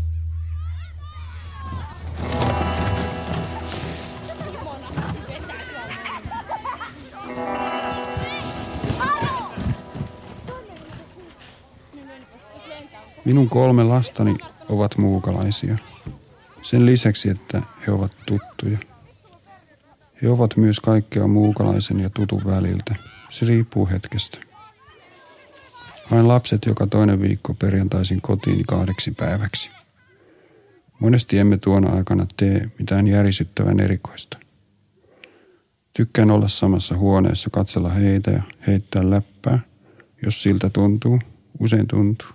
Minun 13.25 13.50
kolme 13.50 13.84
lastani 13.84 14.38
ovat 14.70 14.98
muukalaisia. 14.98 15.77
Sen 16.62 16.86
lisäksi, 16.86 17.29
että 17.29 17.62
he 17.88 17.91
ovat 17.91 18.12
tuttuja. 18.25 18.97
He 20.22 20.30
ovat 20.30 20.58
myös 20.58 20.80
kaikkea 20.80 21.28
muukalaisen 21.28 22.00
ja 22.00 22.10
tutun 22.10 22.42
väliltä. 22.46 22.96
Se 23.30 23.46
riippuu 23.46 23.88
hetkestä. 23.88 24.38
Hain 26.06 26.28
lapset 26.28 26.66
joka 26.66 26.88
toinen 26.88 27.22
viikko 27.22 27.54
perjantaisin 27.54 28.22
kotiin 28.22 28.66
kahdeksi 28.66 29.12
päiväksi. 29.12 29.70
Monesti 31.00 31.38
emme 31.38 31.58
tuona 31.58 31.90
aikana 31.90 32.26
tee 32.38 32.72
mitään 32.80 33.08
järisyttävän 33.08 33.80
erikoista. 33.80 34.38
Tykkään 35.94 36.32
olla 36.32 36.48
samassa 36.48 36.98
huoneessa, 36.98 37.50
katsella 37.50 37.90
heitä 37.90 38.32
ja 38.32 38.44
heittää 38.68 39.10
läppää, 39.10 39.60
jos 40.26 40.44
siltä 40.44 40.70
tuntuu. 40.70 41.20
Usein 41.60 41.88
tuntuu. 41.88 42.28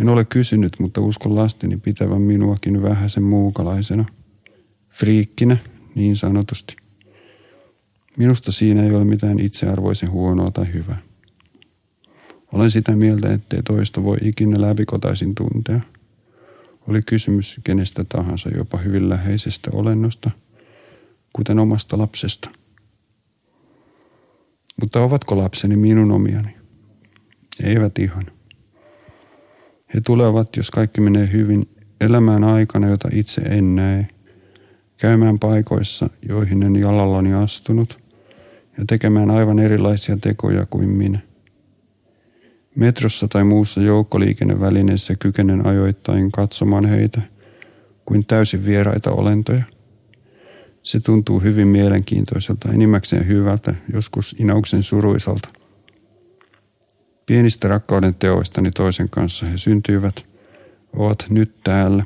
En 0.00 0.08
ole 0.08 0.24
kysynyt, 0.24 0.72
mutta 0.78 1.00
uskon 1.00 1.34
lasteni 1.34 1.76
pitävän 1.76 2.22
minuakin 2.22 2.82
vähäisen 2.82 3.22
muukalaisena. 3.22 4.04
Friikkinä, 4.90 5.56
niin 5.94 6.16
sanotusti. 6.16 6.76
Minusta 8.16 8.52
siinä 8.52 8.82
ei 8.82 8.90
ole 8.90 9.04
mitään 9.04 9.38
itsearvoisen 9.38 10.10
huonoa 10.10 10.48
tai 10.54 10.72
hyvää. 10.72 11.02
Olen 12.52 12.70
sitä 12.70 12.96
mieltä, 12.96 13.32
ettei 13.32 13.62
toista 13.62 14.02
voi 14.02 14.16
ikinä 14.22 14.60
läpikotaisin 14.60 15.34
tuntea. 15.34 15.80
Oli 16.88 17.02
kysymys 17.02 17.60
kenestä 17.64 18.04
tahansa, 18.08 18.48
jopa 18.48 18.78
hyvin 18.78 19.08
läheisestä 19.08 19.70
olennosta, 19.72 20.30
kuten 21.32 21.58
omasta 21.58 21.98
lapsesta. 21.98 22.50
Mutta 24.80 25.00
ovatko 25.02 25.36
lapseni 25.36 25.76
minun 25.76 26.12
omiani? 26.12 26.56
Eivät 27.62 27.98
ihan. 27.98 28.26
He 29.94 30.00
tulevat, 30.00 30.56
jos 30.56 30.70
kaikki 30.70 31.00
menee 31.00 31.32
hyvin, 31.32 31.68
elämään 32.00 32.44
aikana, 32.44 32.88
jota 32.88 33.08
itse 33.12 33.40
en 33.40 33.76
näe, 33.76 34.08
käymään 34.96 35.38
paikoissa, 35.38 36.10
joihin 36.28 36.62
en 36.62 36.76
jalallani 36.76 37.34
astunut, 37.34 37.98
ja 38.78 38.84
tekemään 38.86 39.30
aivan 39.30 39.58
erilaisia 39.58 40.16
tekoja 40.16 40.66
kuin 40.66 40.88
minä. 40.88 41.18
Metrossa 42.74 43.28
tai 43.28 43.44
muussa 43.44 43.80
joukkoliikennevälineessä 43.80 45.14
kykenen 45.18 45.66
ajoittain 45.66 46.32
katsomaan 46.32 46.84
heitä 46.84 47.22
kuin 48.04 48.26
täysin 48.26 48.64
vieraita 48.64 49.10
olentoja. 49.10 49.64
Se 50.82 51.00
tuntuu 51.00 51.40
hyvin 51.40 51.68
mielenkiintoiselta, 51.68 52.72
enimmäkseen 52.72 53.26
hyvältä, 53.26 53.74
joskus 53.92 54.36
inauksen 54.38 54.82
suruisalta– 54.82 55.48
Pienistä 57.26 57.68
rakkauden 57.68 58.14
teoistani 58.14 58.70
toisen 58.70 59.10
kanssa 59.10 59.46
he 59.46 59.58
syntyivät, 59.58 60.24
ovat 60.92 61.26
nyt 61.28 61.54
täällä 61.64 62.04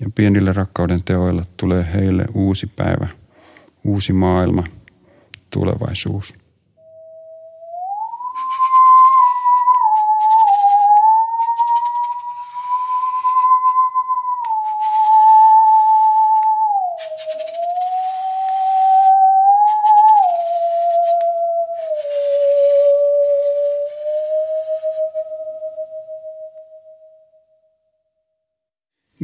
ja 0.00 0.10
pienillä 0.14 0.52
rakkauden 0.52 1.04
teoilla 1.04 1.44
tulee 1.56 1.86
heille 1.94 2.24
uusi 2.34 2.66
päivä, 2.76 3.08
uusi 3.84 4.12
maailma, 4.12 4.64
tulevaisuus. 5.50 6.34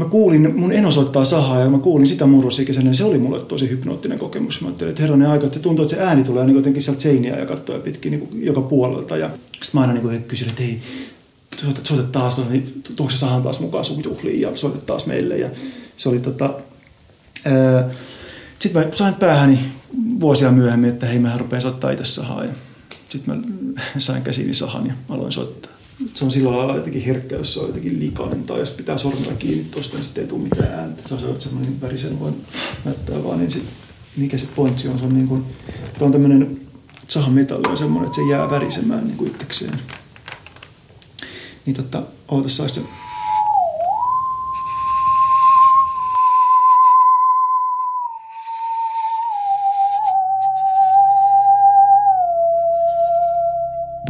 Mä 0.00 0.10
kuulin, 0.10 0.56
mun 0.56 0.72
eno 0.72 0.90
soittaa 0.90 1.24
sahaa 1.24 1.60
ja 1.60 1.70
mä 1.70 1.78
kuulin 1.78 2.06
sitä 2.06 2.26
murrosikäisenä, 2.26 2.84
niin 2.84 2.94
se 2.94 3.04
oli 3.04 3.18
mulle 3.18 3.40
tosi 3.40 3.70
hypnoottinen 3.70 4.18
kokemus. 4.18 4.60
Mä 4.60 4.68
ajattelin, 4.68 4.90
että 4.90 5.02
herranen 5.02 5.30
aika, 5.30 5.46
että 5.46 5.58
se 5.58 5.62
tuntuu, 5.62 5.82
että 5.82 5.96
se 5.96 6.02
ääni 6.02 6.24
tulee 6.24 6.46
niin 6.46 6.56
jotenkin 6.56 6.82
sieltä 6.82 7.00
seiniä 7.00 7.36
ja 7.36 7.46
kattoja 7.46 7.78
pitkin 7.78 8.10
niin 8.10 8.46
joka 8.46 8.60
puolelta. 8.60 9.16
Ja 9.16 9.30
sitten 9.52 9.70
mä 9.74 9.80
aina 9.80 9.92
niin 9.92 10.24
kysyin, 10.24 10.50
että 10.50 10.62
hei, 10.62 10.80
soita, 11.56 11.80
soita 11.84 12.02
taas, 12.02 12.40
niin 12.48 12.82
tuoksi 12.96 13.18
sahan 13.18 13.42
taas 13.42 13.60
mukaan 13.60 13.84
sun 13.84 14.04
juhliin 14.04 14.40
ja 14.40 14.56
soita 14.56 14.78
taas 14.78 15.06
meille. 15.06 15.36
Ja 15.38 15.50
se 15.96 16.08
oli 16.08 16.20
tota, 16.20 16.54
sitten 18.58 18.82
mä 18.82 18.92
sain 18.92 19.14
päähäni 19.14 19.58
vuosia 20.20 20.52
myöhemmin, 20.52 20.90
että 20.90 21.06
hei 21.06 21.18
mä 21.18 21.38
rupean 21.38 21.62
soittaa 21.62 21.90
itse 21.90 22.04
sahaa. 22.04 22.44
Ja 22.44 22.52
sitten 23.08 23.36
mä 23.36 23.42
sain 23.98 24.22
käsiini 24.22 24.54
sahan 24.54 24.86
ja 24.86 24.92
aloin 25.08 25.32
soittaa 25.32 25.79
se 26.14 26.24
on 26.24 26.30
silloin 26.30 26.56
lailla 26.56 26.76
jotenkin 26.76 27.02
herkkä, 27.02 27.36
jos 27.36 27.54
se 27.54 27.60
on 27.60 27.66
jotenkin 27.66 28.00
likainen 28.00 28.44
tai 28.44 28.58
jos 28.58 28.70
pitää 28.70 28.98
sormella 28.98 29.34
kiinni 29.34 29.64
tuosta, 29.64 29.96
niin 29.96 30.04
sitten 30.04 30.22
ei 30.22 30.28
tule 30.28 30.42
mitään 30.42 30.72
ääntä. 30.72 31.08
Se 31.08 31.14
on 31.14 31.40
semmoinen 31.40 31.80
värisen 31.80 32.20
voin 32.20 32.34
näyttää 32.84 33.24
vaan, 33.24 33.38
niin 33.38 33.50
sit, 33.50 33.64
mikä 34.16 34.38
se 34.38 34.46
pointsi 34.56 34.88
on, 34.88 34.98
se 34.98 35.04
on 35.04 35.14
niin 35.14 35.28
kuin, 35.28 35.44
tämä 35.92 36.06
on 36.06 36.12
tämmöinen 36.12 36.60
sahametalli 37.08 37.70
on 37.70 37.78
semmoinen, 37.78 38.06
että 38.06 38.16
se 38.16 38.30
jää 38.30 38.50
värisemään 38.50 39.06
niin 39.06 39.16
kuin 39.16 39.30
itsekseen. 39.30 39.80
Niin 41.66 41.76
tota, 41.76 42.02
ootas 42.28 42.56
saisi 42.56 42.74
se 42.74 42.80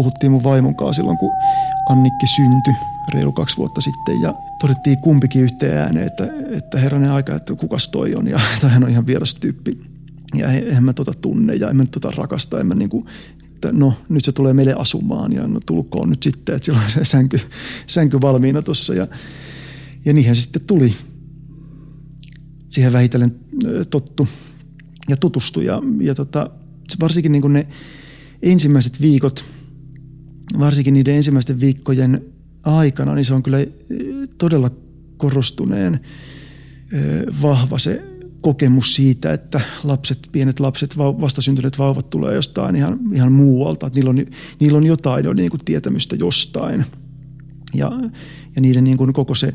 puhuttiin 0.01 0.33
mun 0.33 0.45
vaimon 0.45 0.75
kanssa 0.75 1.03
silloin, 1.03 1.19
kun 1.19 1.33
Annikki 1.89 2.27
syntyi 2.27 2.75
reilu 3.15 3.33
kaksi 3.33 3.57
vuotta 3.57 3.81
sitten 3.81 4.21
ja 4.23 4.35
todettiin 4.61 4.99
kumpikin 4.99 5.43
yhteen 5.43 5.79
ääneen, 5.79 6.07
että, 6.07 6.29
että 6.51 6.79
herranen 6.79 7.11
aika, 7.11 7.35
että 7.35 7.55
kukas 7.55 7.89
toi 7.89 8.15
on 8.15 8.29
ja 8.29 8.41
tai 8.61 8.71
hän 8.71 8.85
on 8.85 8.91
ihan 8.91 9.07
vieras 9.07 9.35
tyyppi. 9.35 9.81
Ja 10.35 10.53
en 10.53 10.85
mä 10.85 10.93
tota 10.93 11.13
tunne 11.21 11.55
ja 11.55 11.71
en 11.71 11.77
mä 11.77 11.85
tota 11.91 12.11
rakasta, 12.11 12.61
en 12.61 12.67
mä 12.67 12.75
niinku, 12.75 13.07
että 13.45 13.73
no 13.73 13.95
nyt 14.09 14.25
se 14.25 14.33
tulee 14.33 14.53
meille 14.53 14.75
asumaan 14.75 15.33
ja 15.33 15.47
no 15.47 15.61
tulkoon 15.67 16.09
nyt 16.09 16.23
sitten, 16.23 16.55
että 16.55 16.67
silloin 16.67 16.91
se 16.91 17.05
sänky, 17.05 17.41
sänky 17.87 18.21
valmiina 18.21 18.63
tuossa 18.63 18.95
ja, 18.95 19.07
ja 20.05 20.13
niinhän 20.13 20.37
se 20.37 20.43
sitten 20.43 20.63
tuli. 20.67 20.95
Siihen 22.69 22.93
vähitellen 22.93 23.35
tottu 23.91 24.29
ja 25.09 25.17
tutustui 25.17 25.65
ja, 25.65 25.83
ja 26.01 26.15
tota, 26.15 26.51
varsinkin 27.01 27.33
niin 27.33 27.53
ne 27.53 27.67
ensimmäiset 28.43 29.01
viikot– 29.01 29.45
varsinkin 30.59 30.95
niiden 30.95 31.15
ensimmäisten 31.15 31.61
viikkojen 31.61 32.25
aikana, 32.63 33.15
niin 33.15 33.25
se 33.25 33.35
on 33.35 33.43
kyllä 33.43 33.59
eh, 33.59 33.69
todella 34.39 34.71
korostuneen 35.17 35.95
eh, 36.93 37.43
vahva 37.43 37.79
se 37.79 38.03
kokemus 38.41 38.95
siitä, 38.95 39.33
että 39.33 39.61
lapset, 39.85 40.19
pienet 40.33 40.61
lapset, 40.61 40.99
vastasyntyneet 40.99 41.79
vauvat 41.79 42.11
tulee 42.11 42.35
jostain 42.35 42.77
ihan, 42.77 42.99
ihan 43.13 43.33
muualta. 43.33 43.87
Että 43.87 43.97
niillä, 43.99 44.11
on, 44.11 44.27
niillä 44.61 44.79
on 44.79 44.87
jotain 44.87 45.25
jo 45.25 45.33
niin 45.33 45.51
kuin 45.51 45.65
tietämystä 45.65 46.17
jostain. 46.17 46.85
Ja, 47.75 47.93
ja 48.57 48.63
niiden 48.63 48.85
niin 48.85 48.97
kuin 48.97 49.13
koko 49.13 49.35
se 49.35 49.55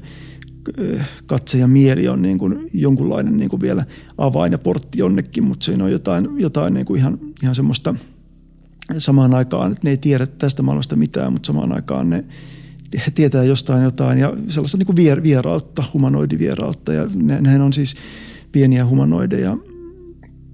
eh, 0.78 1.06
katse 1.26 1.58
ja 1.58 1.68
mieli 1.68 2.08
on 2.08 2.22
niin 2.22 2.38
kuin 2.38 2.70
jonkunlainen 2.74 3.38
niin 3.38 3.50
kuin 3.50 3.62
vielä 3.62 3.86
avain 4.18 4.52
ja 4.52 4.58
portti 4.58 5.00
jonnekin, 5.00 5.44
mutta 5.44 5.66
siinä 5.66 5.84
on 5.84 5.92
jotain, 5.92 6.28
jotain 6.38 6.74
niin 6.74 6.86
kuin 6.86 7.00
ihan, 7.00 7.20
ihan 7.44 7.56
semmoista– 7.56 7.96
samaan 8.98 9.34
aikaan, 9.34 9.72
että 9.72 9.82
ne 9.84 9.90
ei 9.90 9.98
tiedä 9.98 10.26
tästä 10.26 10.64
maailmasta 10.64 10.96
mitään, 10.96 11.34
mutta 11.34 11.48
samaan 11.48 11.72
aikaan 11.72 12.10
ne 12.10 12.26
tietää 13.16 13.44
jostain 13.44 13.84
jotain 13.84 14.20
ja 14.20 14.34
sellaista 14.48 14.78
niin 14.78 14.86
kuin 14.86 15.24
vierautta, 15.24 15.84
humanoidivierautta 15.94 16.94
ja 16.94 17.08
ne, 17.16 17.42
nehän 17.42 17.62
on 17.62 17.74
siis 17.74 17.96
pieniä 18.52 18.86
humanoideja, 18.86 19.58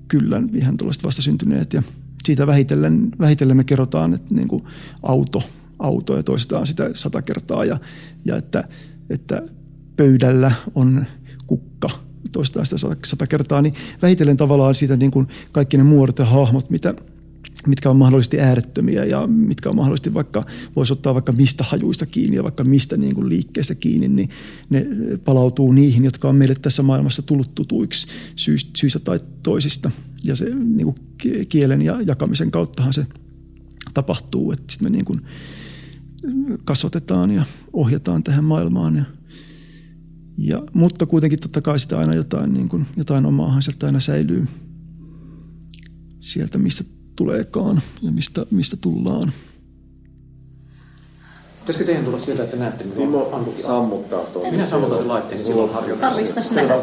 kyllä 0.08 0.42
ihan 0.54 0.78
tuollaiset 0.78 1.04
vastasyntyneet. 1.04 1.74
Ja 1.74 1.84
siitä 2.26 2.48
vähitellen, 2.48 3.12
vähitellen 3.20 3.58
me 3.58 3.64
kerrotaan, 3.64 4.14
että 4.14 4.36
niin 4.36 4.48
kuin 4.48 4.64
auto, 5.04 5.44
auto 5.80 6.18
ja 6.18 6.24
toistetaan 6.24 6.68
sitä 6.68 6.90
sata 6.94 7.22
kertaa. 7.22 7.66
Ja, 7.66 7.80
ja 8.26 8.38
että, 8.38 8.68
että 9.10 9.42
pöydällä 9.96 10.52
on 10.76 11.06
kukka, 11.48 11.90
toistetaan 12.32 12.66
sitä 12.66 12.78
sata, 12.78 12.96
sata 13.06 13.28
kertaa, 13.28 13.62
niin 13.62 13.74
vähitellen 14.02 14.38
tavallaan 14.38 14.76
siitä 14.76 14.96
niin 14.96 15.12
kuin 15.12 15.28
kaikki 15.52 15.78
ne 15.78 15.84
muodot 15.84 16.20
ja 16.20 16.26
hahmot, 16.26 16.70
mitä– 16.70 16.94
mitkä 17.68 17.90
on 17.90 17.98
mahdollisesti 17.98 18.40
äärettömiä 18.40 19.06
ja 19.06 19.28
mitkä 19.28 19.70
on 19.70 19.76
mahdollisesti 19.76 20.14
vaikka, 20.14 20.44
voisi 20.76 20.94
ottaa 20.94 21.14
vaikka 21.14 21.32
mistä 21.32 21.64
hajuista 21.64 22.06
kiinni 22.06 22.36
ja 22.36 22.44
vaikka 22.44 22.64
mistä 22.64 22.98
niin 22.98 23.16
kuin 23.16 23.30
liikkeestä 23.30 23.76
kiinni, 23.76 24.08
niin 24.08 24.30
ne 24.70 24.86
palautuu 25.26 25.72
niihin, 25.72 26.06
jotka 26.06 26.30
on 26.30 26.36
meille 26.36 26.56
tässä 26.56 26.84
maailmassa 26.84 27.22
tullut 27.22 27.56
tutuiksi 27.56 28.08
syistä 28.76 29.00
tai 29.00 29.20
toisista. 29.44 29.92
Ja 30.24 30.36
se 30.36 30.46
niin 30.56 30.86
kuin 30.86 30.96
kielen 31.50 31.82
ja 31.82 32.02
jakamisen 32.02 32.52
kauttahan 32.52 32.94
se 32.94 33.06
tapahtuu, 33.94 34.52
että 34.52 34.72
sitten 34.72 34.86
me 34.86 34.90
niin 34.90 35.06
kuin 35.06 35.22
kasvatetaan 36.66 37.32
ja 37.32 37.46
ohjataan 37.74 38.24
tähän 38.24 38.44
maailmaan. 38.44 38.96
Ja, 38.96 39.04
ja, 40.38 40.64
mutta 40.74 41.06
kuitenkin 41.06 41.40
totta 41.40 41.62
kai 41.62 41.80
sitä 41.80 42.00
aina 42.00 42.16
jotain, 42.16 42.54
niin 42.54 42.70
kuin, 42.70 42.86
jotain 42.98 43.26
omaahan 43.26 43.62
sieltä 43.62 43.86
aina 43.86 44.00
säilyy 44.00 44.48
sieltä, 46.20 46.58
mistä 46.58 46.84
tuleekaan 47.22 47.82
ja 48.02 48.12
mistä, 48.12 48.46
mistä 48.52 48.78
tullaan. 48.82 49.34
Pitäisikö 51.60 51.86
teidän 51.86 52.06
tulla 52.06 52.20
sieltä, 52.20 52.44
että 52.44 52.58
näette, 52.58 52.84
milloin 52.84 53.30
Timo 53.30 53.54
sammuttaa 53.56 54.24
tuon. 54.24 54.52
Minä 54.52 54.66
sammutan 54.66 54.98
sen 54.98 55.08
laitteen, 55.08 55.38
niin 55.38 55.46
silloin 55.46 55.74
harjoitetaan. 55.74 56.14
Tarvitsisi 56.14 56.56
nähdä. 56.56 56.76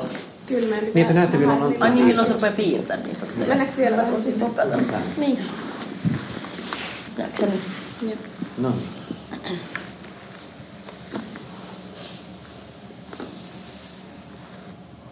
Kyllä 0.47 0.77
Niin, 0.77 0.99
että 0.99 1.15
näette 1.15 1.39
milloin 1.39 1.63
on... 1.63 1.75
Ai 1.81 1.91
niin, 1.91 2.07
milloin 2.07 2.29
se 2.29 2.33
rupeaa 2.35 2.53
piirtää 2.53 2.97
niitä. 2.97 3.27
Mennäänkö 3.37 3.73
vielä 3.77 4.03
tosi 4.03 4.37
nopeasti? 4.39 4.95
Niin. 5.17 5.39
Jääkö 7.19 7.47
nyt? 7.47 7.61
Jep. 8.03 8.19
No 8.59 8.71
niin. 8.71 9.59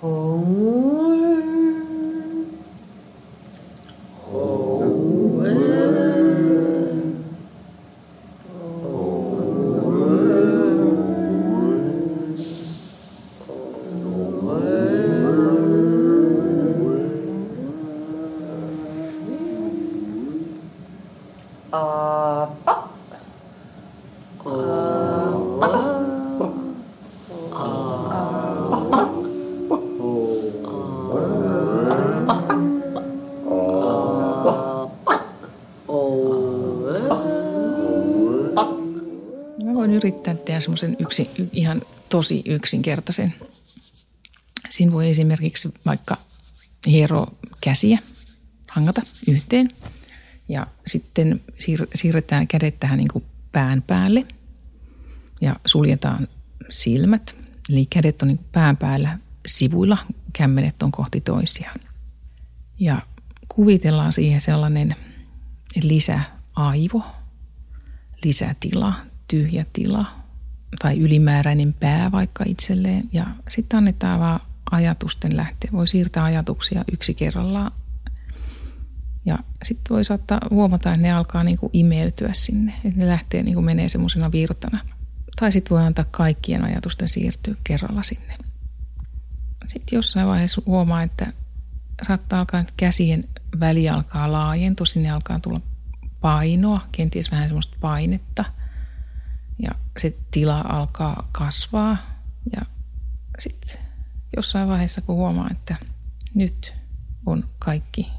Oh. 0.02 0.66
Semmoisen 40.60 40.96
yksi, 40.98 41.30
ihan 41.52 41.82
tosi 42.08 42.42
yksinkertaisen. 42.46 43.34
Siinä 44.70 44.92
voi 44.92 45.10
esimerkiksi 45.10 45.74
vaikka 45.86 46.16
hiero 46.86 47.26
käsiä, 47.60 47.98
hangata 48.70 49.02
yhteen 49.28 49.70
ja 50.48 50.66
sitten 50.86 51.40
siir- 51.54 51.88
siirretään 51.94 52.48
kädet 52.48 52.80
tähän 52.80 52.98
niin 52.98 53.08
kuin 53.12 53.24
pään 53.52 53.82
päälle 53.82 54.26
ja 55.40 55.56
suljetaan 55.64 56.28
silmät. 56.68 57.36
Eli 57.70 57.86
kädet 57.86 58.22
on 58.22 58.28
niin 58.28 58.44
pään 58.52 58.76
päällä 58.76 59.18
sivuilla, 59.46 59.98
kämmenet 60.32 60.82
on 60.82 60.92
kohti 60.92 61.20
toisiaan. 61.20 61.80
Ja 62.80 63.02
kuvitellaan 63.48 64.12
siihen 64.12 64.40
sellainen 64.40 64.96
lisäaivo, 65.82 67.02
lisätila, 68.24 68.94
tyhjä 69.28 69.66
tila, 69.72 70.06
tai 70.78 70.98
ylimääräinen 70.98 71.72
pää 71.72 72.12
vaikka 72.12 72.44
itselleen 72.46 73.08
ja 73.12 73.26
sitten 73.48 73.76
annetaan 73.76 74.20
vaan 74.20 74.40
ajatusten 74.70 75.36
lähteä. 75.36 75.70
Voi 75.72 75.86
siirtää 75.86 76.24
ajatuksia 76.24 76.84
yksi 76.92 77.14
kerrallaan 77.14 77.72
ja 79.24 79.38
sitten 79.62 79.94
voi 79.94 80.04
saattaa 80.04 80.40
huomata, 80.50 80.92
että 80.92 81.06
ne 81.06 81.12
alkaa 81.12 81.44
niinku 81.44 81.70
imeytyä 81.72 82.30
sinne, 82.32 82.74
että 82.84 83.00
ne 83.00 83.08
lähtee 83.08 83.42
niinku 83.42 83.62
menee 83.62 83.88
semmoisena 83.88 84.32
virtana. 84.32 84.80
Tai 85.40 85.52
sitten 85.52 85.70
voi 85.70 85.86
antaa 85.86 86.04
kaikkien 86.10 86.64
ajatusten 86.64 87.08
siirtyä 87.08 87.54
kerralla 87.64 88.02
sinne. 88.02 88.34
Sitten 89.66 89.96
jossain 89.96 90.26
vaiheessa 90.26 90.62
huomaa, 90.66 91.02
että 91.02 91.32
saattaa 92.06 92.38
alkaa, 92.38 92.60
että 92.60 92.72
käsien 92.76 93.28
väli 93.60 93.88
alkaa 93.88 94.32
laajentua, 94.32 94.86
sinne 94.86 95.10
alkaa 95.10 95.40
tulla 95.40 95.60
painoa, 96.20 96.80
kenties 96.92 97.30
vähän 97.30 97.46
semmoista 97.46 97.76
painetta– 97.80 98.44
ja 99.58 99.70
sitten 99.98 100.26
tila 100.30 100.60
alkaa 100.60 101.28
kasvaa 101.32 101.96
ja 102.56 102.62
sitten 103.38 103.82
jossain 104.36 104.68
vaiheessa, 104.68 105.00
kun 105.00 105.16
huomaa, 105.16 105.48
että 105.50 105.76
nyt 106.34 106.74
on 107.26 107.48
kaikki 107.58 108.10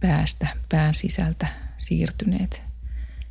päästä, 0.00 0.48
pään 0.68 0.94
sisältä 0.94 1.46
siirtyneet 1.76 2.72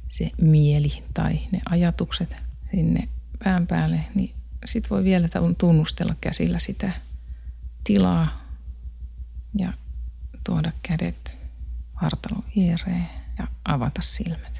se 0.08 0.32
mieli 0.42 1.04
tai 1.14 1.40
ne 1.52 1.62
ajatukset 1.70 2.36
sinne 2.72 3.10
pään 3.44 3.68
päälle, 3.68 4.06
niin 4.16 4.36
sitten 4.66 4.90
voi 4.90 5.04
vielä 5.04 5.30
tunnustella 5.58 6.16
käsillä 6.22 6.60
sitä 6.60 6.92
tilaa 7.84 8.42
ja 9.58 9.74
tuoda 10.44 10.72
kädet 10.84 11.40
vartalon 12.02 12.44
viereen 12.56 13.10
ja 13.40 13.48
avata 13.66 14.02
silmät. 14.02 14.51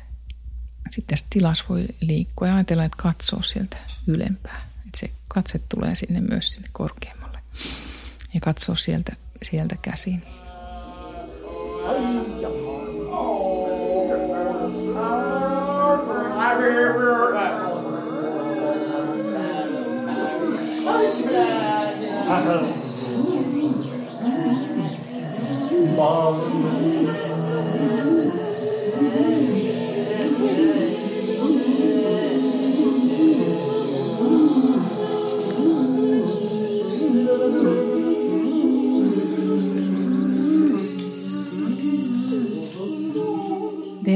Sitten 0.92 1.18
tilassa 1.30 1.66
voi 1.70 1.86
liikkua 2.02 2.48
ja 2.48 2.56
ajatella, 2.56 2.84
että 2.84 3.04
katsoo 3.04 3.42
sieltä 3.42 3.78
ylempää. 4.08 4.70
Että 4.86 5.00
se 5.00 5.12
katse 5.28 5.60
tulee 5.70 5.96
sinne 5.96 6.22
myös 6.22 6.54
sinne 6.54 6.70
korkeammalle. 6.72 7.40
Ja 8.34 8.40
katsoo 8.42 8.76
sieltä, 8.76 9.16
sieltä 9.42 9.76
käsin. 9.82 10.24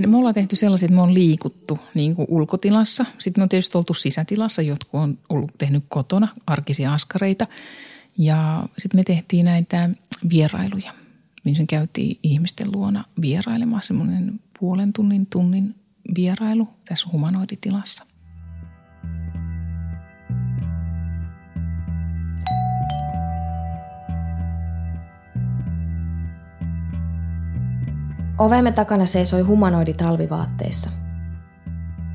Me 0.01 0.17
ollaan 0.17 0.33
tehty 0.33 0.55
sellaisia, 0.55 0.85
että 0.85 0.95
me 0.95 1.01
on 1.01 1.13
liikuttu 1.13 1.79
niin 1.93 2.15
kuin 2.15 2.27
ulkotilassa. 2.29 3.05
Sitten 3.17 3.41
me 3.41 3.43
on 3.43 3.49
tietysti 3.49 3.77
oltu 3.77 3.93
sisätilassa, 3.93 4.61
jotkut 4.61 5.01
on 5.01 5.17
ollut 5.29 5.51
tehnyt 5.57 5.83
kotona 5.89 6.27
arkisia 6.47 6.93
askareita. 6.93 7.47
Ja 8.17 8.67
sitten 8.77 8.99
me 8.99 9.03
tehtiin 9.03 9.45
näitä 9.45 9.89
vierailuja, 10.29 10.93
missä 11.43 11.63
käytiin 11.69 12.19
ihmisten 12.23 12.71
luona 12.71 13.03
vierailemaan 13.21 13.83
semmoinen 13.83 14.39
puolen 14.59 14.93
tunnin, 14.93 15.25
tunnin 15.25 15.75
vierailu 16.15 16.67
tässä 16.89 17.09
humanoiditilassa. 17.11 18.05
Ovemme 28.45 28.71
takana 28.71 29.05
seisoi 29.05 29.41
humanoidi 29.41 29.93
talvivaatteissa. 29.93 30.89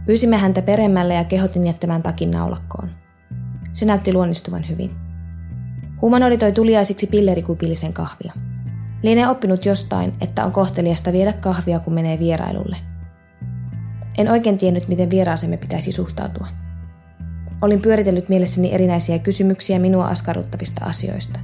Pyysimme 0.07 0.37
häntä 0.37 0.62
peremmälle 0.62 1.14
ja 1.14 1.25
kehotin 1.25 1.66
jättämään 1.66 2.03
takin 2.03 2.31
naulakkoon. 2.31 2.90
Se 3.73 3.87
näytti 3.87 4.12
luonnistuvan 4.12 4.69
hyvin. 4.69 4.90
Humanoidi 6.03 6.38
toi 6.38 6.53
tuliaisiksi 6.53 7.07
pillerikupillisen 7.07 7.93
kahvia. 7.93 8.33
Lienee 9.03 9.29
oppinut 9.29 9.64
jostain, 9.64 10.12
että 10.21 10.45
on 10.45 10.53
kohteliasta 10.53 11.12
viedä 11.12 11.33
kahvia, 11.33 11.81
kun 11.81 11.95
menee 11.95 12.19
vierailulle. 12.19 12.77
En 14.19 14.31
oikein 14.31 14.59
tiennyt, 14.59 14.88
miten 14.88 15.11
vieraasemme 15.11 15.57
pitäisi 15.57 15.93
suhtautua. 15.93 16.47
Olin 17.62 17.83
pyöritellyt 17.83 18.29
mielessäni 18.29 18.75
erinäisiä 18.75 19.19
kysymyksiä 19.19 19.79
minua 19.79 20.07
askarruttavista 20.07 20.85
asioista. 20.85 21.40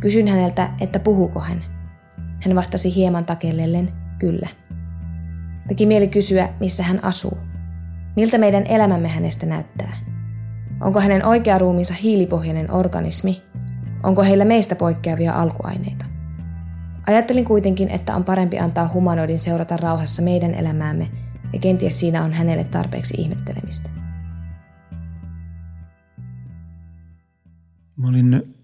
Kysyin 0.00 0.28
häneltä, 0.28 0.70
että 0.80 0.98
puhuuko 0.98 1.40
hän– 1.40 1.64
hän 2.40 2.54
vastasi 2.56 2.94
hieman 2.94 3.24
takellellen, 3.24 3.92
kyllä. 4.18 4.48
Teki 5.68 5.86
mieli 5.86 6.08
kysyä, 6.08 6.48
missä 6.60 6.82
hän 6.82 7.04
asuu. 7.04 7.38
Miltä 8.16 8.38
meidän 8.38 8.66
elämämme 8.66 9.08
hänestä 9.08 9.46
näyttää? 9.46 9.96
Onko 10.80 11.00
hänen 11.00 11.24
oikea 11.24 11.58
ruumiinsa 11.58 11.94
hiilipohjainen 11.94 12.70
organismi? 12.70 13.42
Onko 14.02 14.22
heillä 14.22 14.44
meistä 14.44 14.76
poikkeavia 14.76 15.32
alkuaineita? 15.32 16.04
Ajattelin 17.06 17.44
kuitenkin, 17.44 17.88
että 17.88 18.16
on 18.16 18.24
parempi 18.24 18.58
antaa 18.58 18.90
humanoidin 18.94 19.38
seurata 19.38 19.76
rauhassa 19.76 20.22
meidän 20.22 20.54
elämäämme 20.54 21.10
ja 21.52 21.58
kenties 21.58 22.00
siinä 22.00 22.24
on 22.24 22.32
hänelle 22.32 22.64
tarpeeksi 22.64 23.14
ihmettelemistä. 23.18 23.90
Mä 27.96 28.08
olin 28.08 28.54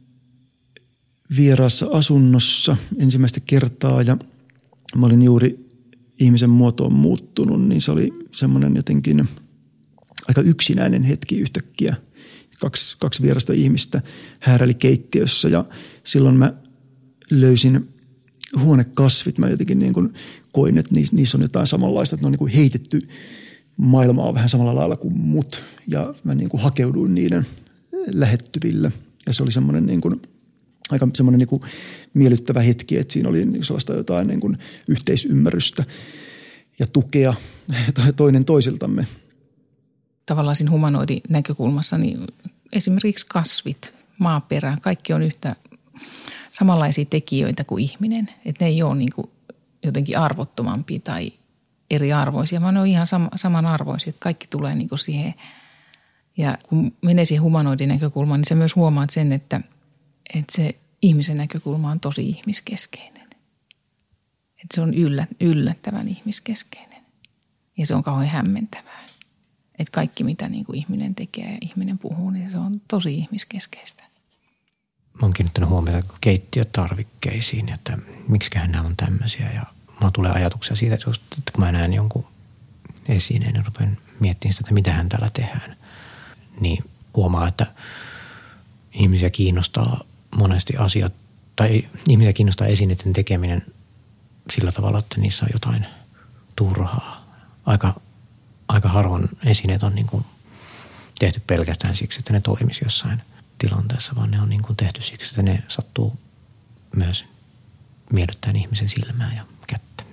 vieraassa 1.37 1.87
asunnossa 1.93 2.77
ensimmäistä 2.99 3.41
kertaa 3.41 4.03
ja 4.03 4.17
mä 4.97 5.07
olin 5.07 5.23
juuri 5.23 5.67
ihmisen 6.21 6.51
muotoon 6.51 6.93
muuttunut, 6.93 7.69
niin 7.69 7.81
se 7.81 7.91
oli 7.91 8.13
semmoinen 8.31 8.77
jotenkin 8.77 9.29
aika 10.29 10.41
yksinäinen 10.41 11.03
hetki 11.03 11.39
yhtäkkiä. 11.39 11.97
Kaksi, 12.61 12.97
kaksi 12.99 13.23
vierasta 13.23 13.53
ihmistä 13.53 14.03
hääräili 14.41 14.75
keittiössä 14.75 15.49
ja 15.49 15.65
silloin 16.05 16.37
mä 16.37 16.53
löysin 17.31 17.89
huonekasvit. 18.59 19.39
Mä 19.39 19.49
jotenkin 19.49 19.79
niin 19.79 19.93
kuin 19.93 20.15
koin, 20.53 20.79
että 20.79 20.95
niissä 21.13 21.39
on 21.39 21.43
jotain 21.43 21.67
samanlaista, 21.67 22.15
että 22.15 22.25
ne 22.25 22.27
on 22.27 22.33
niin 22.33 22.39
kuin 22.39 22.53
heitetty 22.53 23.09
maailmaa 23.77 24.35
vähän 24.35 24.49
samalla 24.49 24.75
lailla 24.75 24.97
kuin 24.97 25.19
mut. 25.19 25.63
Ja 25.87 26.15
mä 26.25 26.35
niin 26.35 26.49
kuin 26.49 26.63
hakeuduin 26.63 27.15
niiden 27.15 27.47
lähettyville. 28.07 28.93
Ja 29.27 29.35
se 29.35 29.43
oli 29.43 29.53
semmoinen 29.53 29.87
niin 29.87 30.01
kuin– 30.01 30.21
aika 30.91 31.09
semmoinen 31.15 31.39
niin 31.39 31.71
miellyttävä 32.15 32.61
hetki, 32.61 32.99
että 32.99 33.13
siinä 33.13 33.29
oli 33.29 33.45
niin 33.45 33.65
sellaista 33.65 33.95
jotain 33.95 34.27
niin 34.27 34.41
kuin 34.41 34.59
yhteisymmärrystä 34.89 35.85
ja 36.79 36.87
tukea 36.87 37.35
toinen 38.17 38.45
toisiltamme. 38.45 39.07
Tavallaan 40.27 40.57
siinä 40.57 40.71
humanoidin 40.71 41.21
näkökulmassa 41.29 41.99
niin 41.99 42.27
esimerkiksi 42.73 43.27
kasvit, 43.29 43.95
maaperä, 44.19 44.79
kaikki 44.83 45.13
on 45.13 45.23
yhtä 45.23 45.57
samanlaisia 46.53 47.05
tekijöitä 47.05 47.65
kuin 47.65 47.85
ihminen. 47.85 48.29
Että 48.45 48.65
ne 48.65 48.71
ei 48.71 48.83
ole 48.83 48.95
niin 48.95 49.13
kuin 49.15 49.31
jotenkin 49.83 50.19
arvottomampia 50.19 50.99
tai 51.05 51.33
eriarvoisia, 51.91 52.61
vaan 52.61 52.75
ne 52.75 52.81
on 52.81 52.87
ihan 52.87 53.07
sam- 53.07 53.39
samanarvoisia. 53.39 54.11
Että 54.11 54.21
kaikki 54.21 54.47
tulee 54.51 54.75
niin 54.75 54.89
kuin 54.89 54.99
siihen. 54.99 55.35
Ja 56.37 56.59
kun 56.69 56.93
menee 57.03 57.25
siihen 57.25 57.43
humanoidin 57.43 57.89
näkökulmaan, 57.89 58.41
niin 58.41 58.49
sä 58.49 58.55
myös 58.55 58.77
huomaat 58.77 59.11
sen, 59.11 59.33
että– 59.33 59.61
että 60.35 60.53
se 60.57 60.79
ihmisen 61.03 61.37
näkökulma 61.37 61.91
on 61.91 62.01
tosi 62.01 62.29
ihmiskeskeinen. 62.29 63.27
Että 64.57 64.75
se 64.75 64.81
on 64.81 64.95
yllä, 64.95 65.27
yllättävän 65.41 66.09
ihmiskeskeinen. 66.09 67.03
Ja 67.77 67.87
se 67.87 67.95
on 67.95 68.03
kauhean 68.03 68.31
hämmentävää. 68.31 69.07
Että 69.79 69.93
kaikki 69.93 70.25
mitä 70.25 70.49
niin 70.49 70.65
kuin 70.65 70.79
ihminen 70.79 71.15
tekee 71.15 71.53
ja 71.53 71.59
ihminen 71.61 71.99
puhuu, 71.99 72.31
niin 72.31 72.51
se 72.51 72.59
on 72.59 72.81
tosi 72.89 73.15
ihmiskeskeistä. 73.15 74.05
Mä 75.15 75.21
oon 75.23 75.33
kiinnittänyt 75.33 75.71
huomiota 75.71 76.15
keittiötarvikkeisiin, 76.21 77.69
että 77.69 77.99
miksiköhän 78.29 78.73
nämä 78.73 78.87
on 78.87 78.97
tämmöisiä. 78.97 79.53
Ja 79.53 79.67
mulla 79.89 80.11
tulee 80.11 80.33
ajatuksia 80.33 80.77
siitä, 80.77 80.95
että 80.95 81.53
kun 81.53 81.65
mä 81.65 81.73
näen 81.73 81.95
jonkun 81.95 82.27
esineen, 83.09 83.55
niin 83.55 83.67
rupean 83.67 83.97
miettimään 84.21 84.53
sitä, 84.53 84.63
että 84.63 84.75
mitä 84.75 84.93
hän 84.93 85.09
täällä 85.09 85.31
tehdään. 85.31 85.77
Niin 86.61 86.85
huomaa, 87.17 87.49
että 87.49 87.67
ihmisiä 88.93 89.31
kiinnostaa 89.31 90.05
monesti 90.37 90.77
asiat, 90.77 91.13
tai 91.57 91.89
ihmisiä 92.09 92.33
kiinnostaa 92.33 92.67
esineiden 92.67 93.13
tekeminen 93.13 93.63
sillä 94.51 94.73
tavalla, 94.73 94.99
että 94.99 95.21
niissä 95.21 95.45
on 95.45 95.51
jotain 95.53 95.87
turhaa. 96.57 97.27
Aika, 97.67 98.01
aika 98.69 98.89
harvoin 98.89 99.29
esineet 99.45 99.83
on 99.83 99.95
niin 99.95 100.07
kuin 100.07 100.25
tehty 101.19 101.43
pelkästään 101.47 101.97
siksi, 101.97 102.19
että 102.19 102.33
ne 102.33 102.41
toimisi 102.41 102.85
jossain 102.85 103.23
tilanteessa, 103.59 104.13
vaan 104.17 104.31
ne 104.31 104.41
on 104.41 104.49
niin 104.49 104.63
kuin 104.63 104.77
tehty 104.77 105.03
siksi, 105.03 105.29
että 105.29 105.43
ne 105.43 105.63
sattuu 105.69 106.19
myös 106.97 107.25
miellyttämään 108.13 108.57
ihmisen 108.57 108.89
silmää 108.89 109.35
ja 109.35 109.47
kättä. 109.67 110.05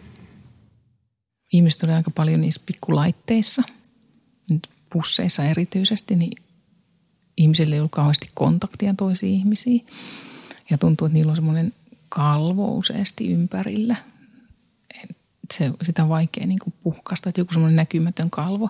Ihmiset 1.54 1.84
oli 1.84 1.92
aika 1.92 2.12
paljon 2.12 2.42
niissä 2.42 2.62
pikkulaitteissa, 2.66 3.62
nyt 4.50 4.70
pusseissa 4.90 5.44
erityisesti, 5.44 6.16
niin 6.16 6.43
ihmisille 7.38 7.76
ei 7.76 7.80
ollut 7.80 7.92
kauheasti 7.92 8.30
kontaktia 8.34 8.94
toisiin 8.94 9.34
ihmisiin. 9.34 9.86
Ja 10.70 10.78
tuntuu, 10.78 11.06
että 11.06 11.14
niillä 11.14 11.30
on 11.30 11.36
semmoinen 11.36 11.74
kalvo 12.10 12.76
useasti 12.76 13.32
ympärillä. 13.32 13.96
Se, 15.54 15.72
sitä 15.82 16.04
on 16.04 16.10
vaikea 16.10 16.48
niin 16.48 16.60
kuin 16.60 16.74
puhkasta, 16.84 17.30
että 17.30 17.42
joku 17.42 17.54
semmoinen 17.54 17.76
näkymätön 17.76 18.30
kalvo, 18.30 18.70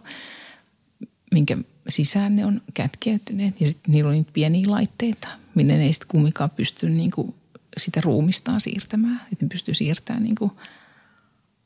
minkä 1.32 1.58
sisään 1.90 2.36
ne 2.36 2.46
on 2.46 2.62
kätkeytyneet. 2.74 3.62
Ja 3.62 3.68
sitten 3.68 3.92
niillä 3.92 4.08
on 4.08 4.14
niitä 4.14 4.32
pieniä 4.34 4.72
laitteita, 4.72 5.28
minne 5.56 5.78
ne 5.78 5.84
ei 5.84 5.94
sitten 5.94 6.08
kumminkaan 6.08 6.50
pysty 6.50 6.90
niin 6.90 7.12
kuin 7.12 7.36
sitä 7.78 8.02
ruumistaan 8.02 8.62
siirtämään. 8.62 9.22
Että 9.32 9.46
ne 9.46 9.50
pystyy 9.50 9.74
siirtämään 9.74 10.24
niin 10.24 10.36
kuin 10.36 10.52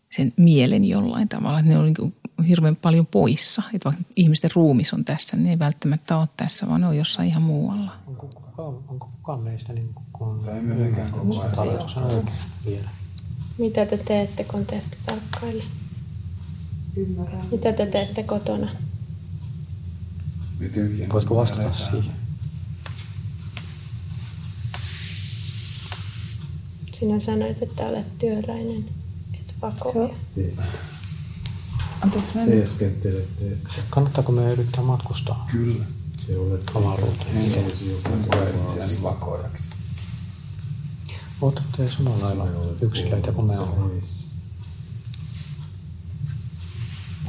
sen 0.10 0.34
mielen 0.38 0.86
jollain 0.86 1.30
tavalla. 1.30 1.60
Että 1.60 1.72
ne 1.72 1.78
on 1.78 1.86
niin 1.86 1.96
kuin 1.96 2.16
hirveän 2.48 2.76
paljon 2.76 3.06
poissa. 3.06 3.64
Että 3.74 3.90
vaikka 3.90 4.04
ihmisten 4.16 4.52
ruumis 4.56 4.94
on 4.94 5.06
tässä, 5.06 5.38
niin 5.38 5.48
ei 5.48 5.60
välttämättä 5.60 6.18
ole 6.18 6.28
tässä, 6.38 6.68
vaan 6.68 6.82
ne 6.82 6.88
on 6.88 6.98
jossain 6.98 7.28
ihan 7.28 7.42
muualla. 7.42 7.96
Onko 8.08 8.28
kukaan, 8.28 8.76
onko 8.88 9.10
kukaan 9.18 9.42
meistä 9.42 9.74
niin 9.74 9.90
kuin 10.14 10.46
vielä? 12.66 12.90
Mitä 13.58 13.86
te 13.86 13.98
teette, 13.98 14.44
kun 14.44 14.66
teette 14.66 14.98
tarkkaille? 15.06 15.64
Ymmärrän. 16.98 17.46
Mitä 17.52 17.74
te 17.74 17.86
teette 17.86 18.24
kotona? 18.24 18.70
Voitko 21.14 21.36
vastata 21.36 21.74
siihen? 21.74 22.12
Sinä 27.00 27.20
sanoit, 27.20 27.62
että 27.62 27.84
olet 27.84 28.20
työläinen, 28.20 28.86
pakoja. 29.60 30.10
Anteeksi, 32.02 32.36
mä 32.36 32.46
Teeskentelette. 32.46 33.58
Kannattaako 33.90 34.32
me 34.32 34.52
yrittää 34.52 34.84
matkustaa? 34.84 35.48
Kyllä. 35.52 35.86
Te 36.28 36.38
olette 36.38 36.72
avaruuteen. 36.76 37.34
hengellisyyden 37.34 39.04
vakoiraksi. 39.04 39.64
Oletteko 41.42 41.68
te 41.78 41.90
samalla 41.90 42.26
lailla 42.26 42.46
yksilöitä 42.82 43.32
kuin 43.32 43.48
me 43.48 43.60
ollaan? 43.60 43.92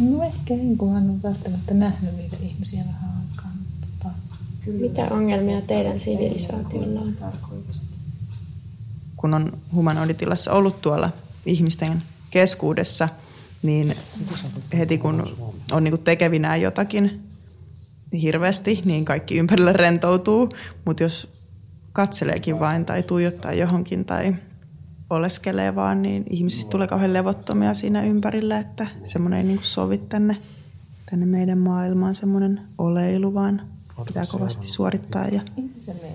No 0.01 0.23
ehkä 0.23 0.55
en, 0.55 0.79
kun 0.79 0.95
hän 0.95 1.11
on 1.11 1.23
välttämättä 1.23 1.75
nähnyt 1.75 2.17
niitä 2.17 2.37
ihmisiä 2.43 2.85
vähän 2.85 3.11
aikaa. 3.21 3.51
Tota, 3.81 4.15
Mitä 4.67 5.05
ongelmia 5.11 5.63
teidän 5.63 6.01
sivilisaatiolla 6.01 7.01
on? 7.01 7.17
Kun 9.17 9.35
on 9.35 9.59
humanoiditilassa 9.75 10.53
ollut 10.53 10.81
tuolla 10.81 11.11
ihmisten 11.47 12.03
keskuudessa, 12.31 13.09
niin 13.63 13.97
heti 14.79 14.99
kun 14.99 15.37
on 15.73 15.85
niin 15.85 15.99
tekevinään 15.99 16.61
jotakin 16.61 17.29
niin 18.13 18.23
hirveästi, 18.23 18.83
niin 18.85 19.05
kaikki 19.05 19.39
ympärillä 19.39 19.73
rentoutuu. 19.73 20.49
Mutta 20.85 21.03
jos 21.03 21.33
katseleekin 21.93 22.61
vain 22.61 22.85
tai 22.85 23.03
tuijottaa 23.03 23.53
johonkin 23.53 24.05
tai 24.05 24.35
oleskelee 25.11 25.75
vaan, 25.75 26.03
niin 26.03 26.25
ihmisistä 26.31 26.71
tulee 26.71 26.87
kauhean 26.87 27.13
levottomia 27.13 27.75
siinä 27.75 28.05
ympärillä, 28.05 28.59
että 28.59 28.87
semmoinen 29.05 29.39
ei 29.39 29.45
niin 29.45 29.59
sovi 29.63 29.99
tänne, 29.99 30.37
tänne 31.11 31.27
meidän 31.27 31.59
maailmaan 31.59 32.15
semmoinen 32.15 32.61
oleilu, 32.79 33.35
vaan 33.35 33.63
pitää 34.07 34.27
kovasti 34.27 34.67
suorittaa 34.67 35.29
ja 35.29 35.41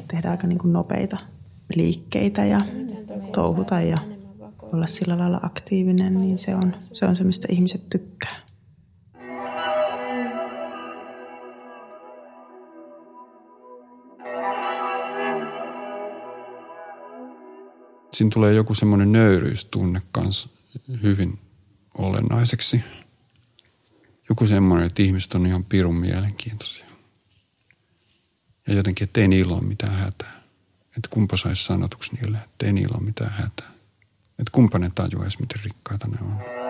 tehdä 0.08 0.32
aika 0.32 0.48
niin 0.48 0.60
kuin 0.60 0.74
nopeita 0.74 1.18
liikkeitä 1.76 2.46
ja 2.46 2.62
touhuta 3.32 3.82
ja 3.82 3.98
olla 4.74 4.88
sillä 4.88 5.18
lailla 5.18 5.40
aktiivinen, 5.44 6.22
niin 6.22 6.38
se 6.38 6.56
on 6.56 6.76
se, 6.94 7.06
on 7.06 7.16
se 7.16 7.24
mistä 7.24 7.48
ihmiset 7.52 7.90
tykkää. 7.90 8.44
Siinä 18.14 18.30
tulee 18.34 18.54
joku 18.54 18.76
semmoinen 18.76 19.12
nöyryystunne 19.12 20.02
kanssa 20.12 20.50
hyvin 21.04 21.40
olennaiseksi. 21.98 22.84
Joku 24.30 24.48
semmoinen, 24.48 24.88
että 24.88 25.04
ihmiset 25.04 25.34
on 25.34 25.46
ihan 25.46 25.66
pirun 25.66 25.96
mielenkiintoisia. 25.96 26.86
Ja 28.68 28.74
jotenkin, 28.74 29.06
että 29.06 29.22
ei 29.22 29.28
niillä 29.28 29.56
ole 29.56 29.64
mitään 29.64 29.96
hätää. 29.96 30.44
Että 30.98 31.10
kumpa 31.10 31.38
saisi 31.38 31.64
sanotuksi 31.64 32.16
niille, 32.16 32.38
että 32.38 32.66
ei 32.66 32.74
niillä 32.74 32.96
ole 32.98 33.06
mitään 33.06 33.32
hätää. 33.32 33.73
Että 34.40 34.52
kumpa 34.52 34.80
ne 34.80 34.92
tajuaisi, 34.96 35.42
miten 35.42 35.60
rikkaita 35.64 36.08
ne 36.08 36.18
on. 36.22 36.64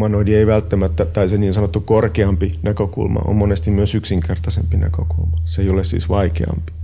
humanoidi 0.00 0.34
ei 0.34 0.46
välttämättä, 0.46 1.04
tai 1.04 1.28
se 1.28 1.38
niin 1.38 1.54
sanottu 1.54 1.80
korkeampi 1.80 2.58
näkökulma 2.62 3.20
on 3.24 3.36
monesti 3.36 3.70
myös 3.70 3.94
yksinkertaisempi 3.94 4.76
näkökulma. 4.76 5.38
Se 5.44 5.62
ei 5.62 5.70
ole 5.70 5.84
siis 5.84 6.08
vaikeampi. 6.08 6.79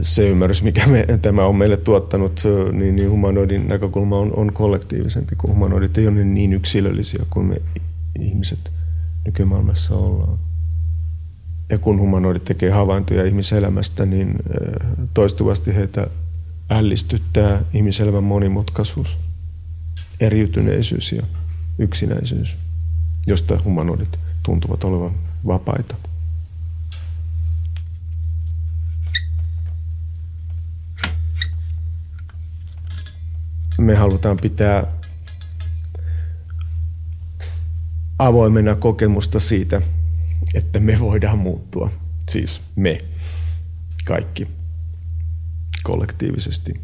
Se 0.00 0.28
ymmärrys, 0.28 0.62
mikä 0.62 0.86
me, 0.86 1.06
tämä 1.22 1.46
on 1.46 1.56
meille 1.56 1.76
tuottanut, 1.76 2.42
niin, 2.72 2.96
niin 2.96 3.10
humanoidin 3.10 3.68
näkökulma 3.68 4.18
on, 4.18 4.32
on 4.36 4.52
kollektiivisempi, 4.52 5.36
kun 5.36 5.50
humanoidit 5.50 5.98
ei 5.98 6.08
ole 6.08 6.24
niin 6.24 6.52
yksilöllisiä 6.52 7.24
kuin 7.30 7.46
me 7.46 7.62
ihmiset 8.20 8.70
nykymaailmassa 9.24 9.94
ollaan. 9.94 10.38
Ja 11.70 11.78
kun 11.78 12.00
humanoidit 12.00 12.44
tekee 12.44 12.70
havaintoja 12.70 13.24
ihmiselämästä, 13.24 14.06
niin 14.06 14.36
toistuvasti 15.14 15.74
heitä 15.74 16.06
ällistyttää 16.70 17.62
ihmiselämän 17.74 18.24
monimutkaisuus– 18.24 19.18
eriytyneisyys 20.20 21.12
ja 21.12 21.22
yksinäisyys, 21.78 22.56
josta 23.26 23.60
humanoidit 23.64 24.18
tuntuvat 24.42 24.84
olevan 24.84 25.14
vapaita. 25.46 25.96
Me 33.78 33.94
halutaan 33.94 34.36
pitää 34.36 34.86
avoimena 38.18 38.74
kokemusta 38.74 39.40
siitä, 39.40 39.82
että 40.54 40.80
me 40.80 41.00
voidaan 41.00 41.38
muuttua. 41.38 41.90
Siis 42.28 42.60
me, 42.76 42.98
kaikki, 44.04 44.48
kollektiivisesti 45.84 46.80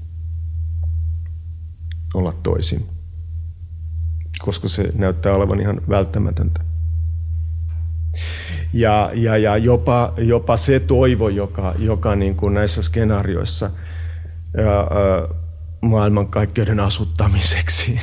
olla 2.15 2.33
toisin 2.33 2.89
koska 4.43 4.69
se 4.69 4.93
näyttää 4.95 5.35
olevan 5.35 5.61
ihan 5.61 5.81
välttämätöntä. 5.89 6.61
Ja, 8.73 9.11
ja, 9.15 9.37
ja 9.37 9.57
jopa, 9.57 10.13
jopa 10.17 10.57
se 10.57 10.81
toivo, 10.81 11.29
joka, 11.29 11.75
joka 11.79 12.17
niin 12.17 12.37
kuin 12.37 12.55
näissä 12.55 12.83
skenaarioissa 12.83 13.71
ja, 14.57 14.81
ä, 14.81 15.42
maailmankaikkeuden 15.83 16.81
asuttamiseksi 16.81 18.01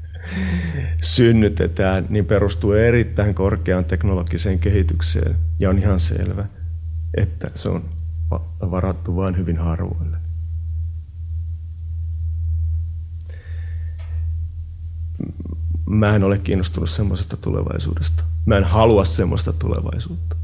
synnytetään, 1.00 2.06
niin 2.08 2.26
perustuu 2.26 2.72
erittäin 2.72 3.34
korkeaan 3.34 3.84
teknologiseen 3.84 4.58
kehitykseen. 4.58 5.36
Ja 5.58 5.70
on 5.70 5.78
ihan 5.78 6.00
selvä, 6.00 6.46
että 7.16 7.50
se 7.54 7.68
on 7.68 7.84
varattu 8.70 9.16
vain 9.16 9.36
hyvin 9.36 9.58
harvoille. 9.58 10.16
mä 15.86 16.16
en 16.16 16.24
ole 16.24 16.38
kiinnostunut 16.38 16.90
semmoisesta 16.90 17.36
tulevaisuudesta. 17.36 18.24
Mä 18.46 18.56
en 18.56 18.64
halua 18.64 19.04
semmoista 19.04 19.52
tulevaisuutta. 19.52 20.36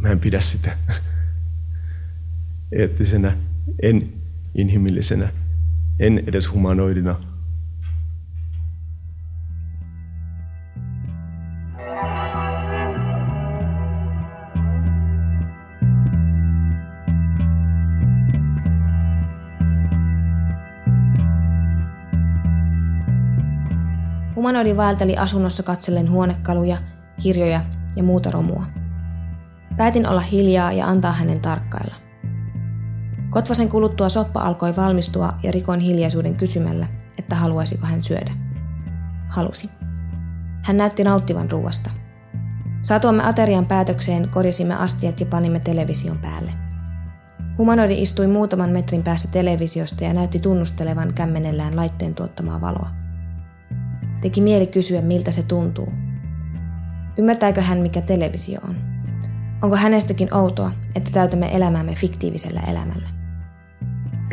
Mä 0.00 0.08
en 0.08 0.20
pidä 0.20 0.40
sitä 0.40 0.78
eettisenä, 2.78 3.36
en 3.82 4.12
inhimillisenä, 4.54 5.28
en 5.98 6.22
edes 6.26 6.52
humanoidina– 6.52 7.16
Humanoidi 24.44 24.76
vaelteli 24.76 25.16
asunnossa 25.16 25.62
katsellen 25.62 26.10
huonekaluja, 26.10 26.78
kirjoja 27.22 27.60
ja 27.96 28.02
muuta 28.02 28.30
romua. 28.30 28.66
Päätin 29.76 30.06
olla 30.06 30.20
hiljaa 30.20 30.72
ja 30.72 30.88
antaa 30.88 31.12
hänen 31.12 31.40
tarkkailla. 31.40 31.94
Kotvasen 33.34 33.68
kuluttua 33.68 34.08
soppa 34.08 34.40
alkoi 34.40 34.76
valmistua 34.76 35.34
ja 35.42 35.52
rikoin 35.52 35.80
hiljaisuuden 35.80 36.34
kysymällä, 36.34 36.86
että 37.18 37.36
haluaisiko 37.36 37.86
hän 37.86 38.02
syödä. 38.02 38.32
Halusi. 39.28 39.70
Hän 40.62 40.76
näytti 40.76 41.04
nauttivan 41.04 41.50
ruuasta. 41.50 41.90
Satuamme 42.82 43.24
aterian 43.24 43.66
päätökseen, 43.66 44.28
korjasimme 44.28 44.74
astiat 44.74 45.20
ja 45.20 45.26
panimme 45.26 45.60
television 45.60 46.18
päälle. 46.18 46.52
Humanoidi 47.58 48.02
istui 48.02 48.26
muutaman 48.26 48.70
metrin 48.70 49.02
päässä 49.02 49.28
televisiosta 49.28 50.04
ja 50.04 50.12
näytti 50.12 50.38
tunnustelevan 50.38 51.14
kämmenellään 51.14 51.76
laitteen 51.76 52.14
tuottamaa 52.14 52.60
valoa. 52.60 52.90
Teki 54.20 54.40
mieli 54.40 54.66
kysyä, 54.66 55.00
miltä 55.00 55.30
se 55.30 55.42
tuntuu. 55.42 55.92
Ymmärtääkö 57.18 57.62
hän, 57.62 57.78
mikä 57.78 58.00
televisio 58.00 58.60
on? 58.68 58.76
Onko 59.62 59.76
hänestäkin 59.76 60.34
outoa, 60.34 60.72
että 60.94 61.10
täytämme 61.10 61.56
elämäämme 61.56 61.94
fiktiivisellä 61.94 62.60
elämällä? 62.60 63.23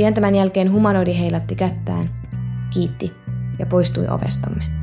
Pian 0.02 0.14
tämän 0.14 0.36
jälkeen 0.36 0.72
humanoidi 0.72 1.20
heilatti 1.20 1.56
kättään, 1.56 2.10
kiitti 2.74 3.14
ja 3.60 3.66
poistui 3.66 4.08
ovestamme. 4.08 4.81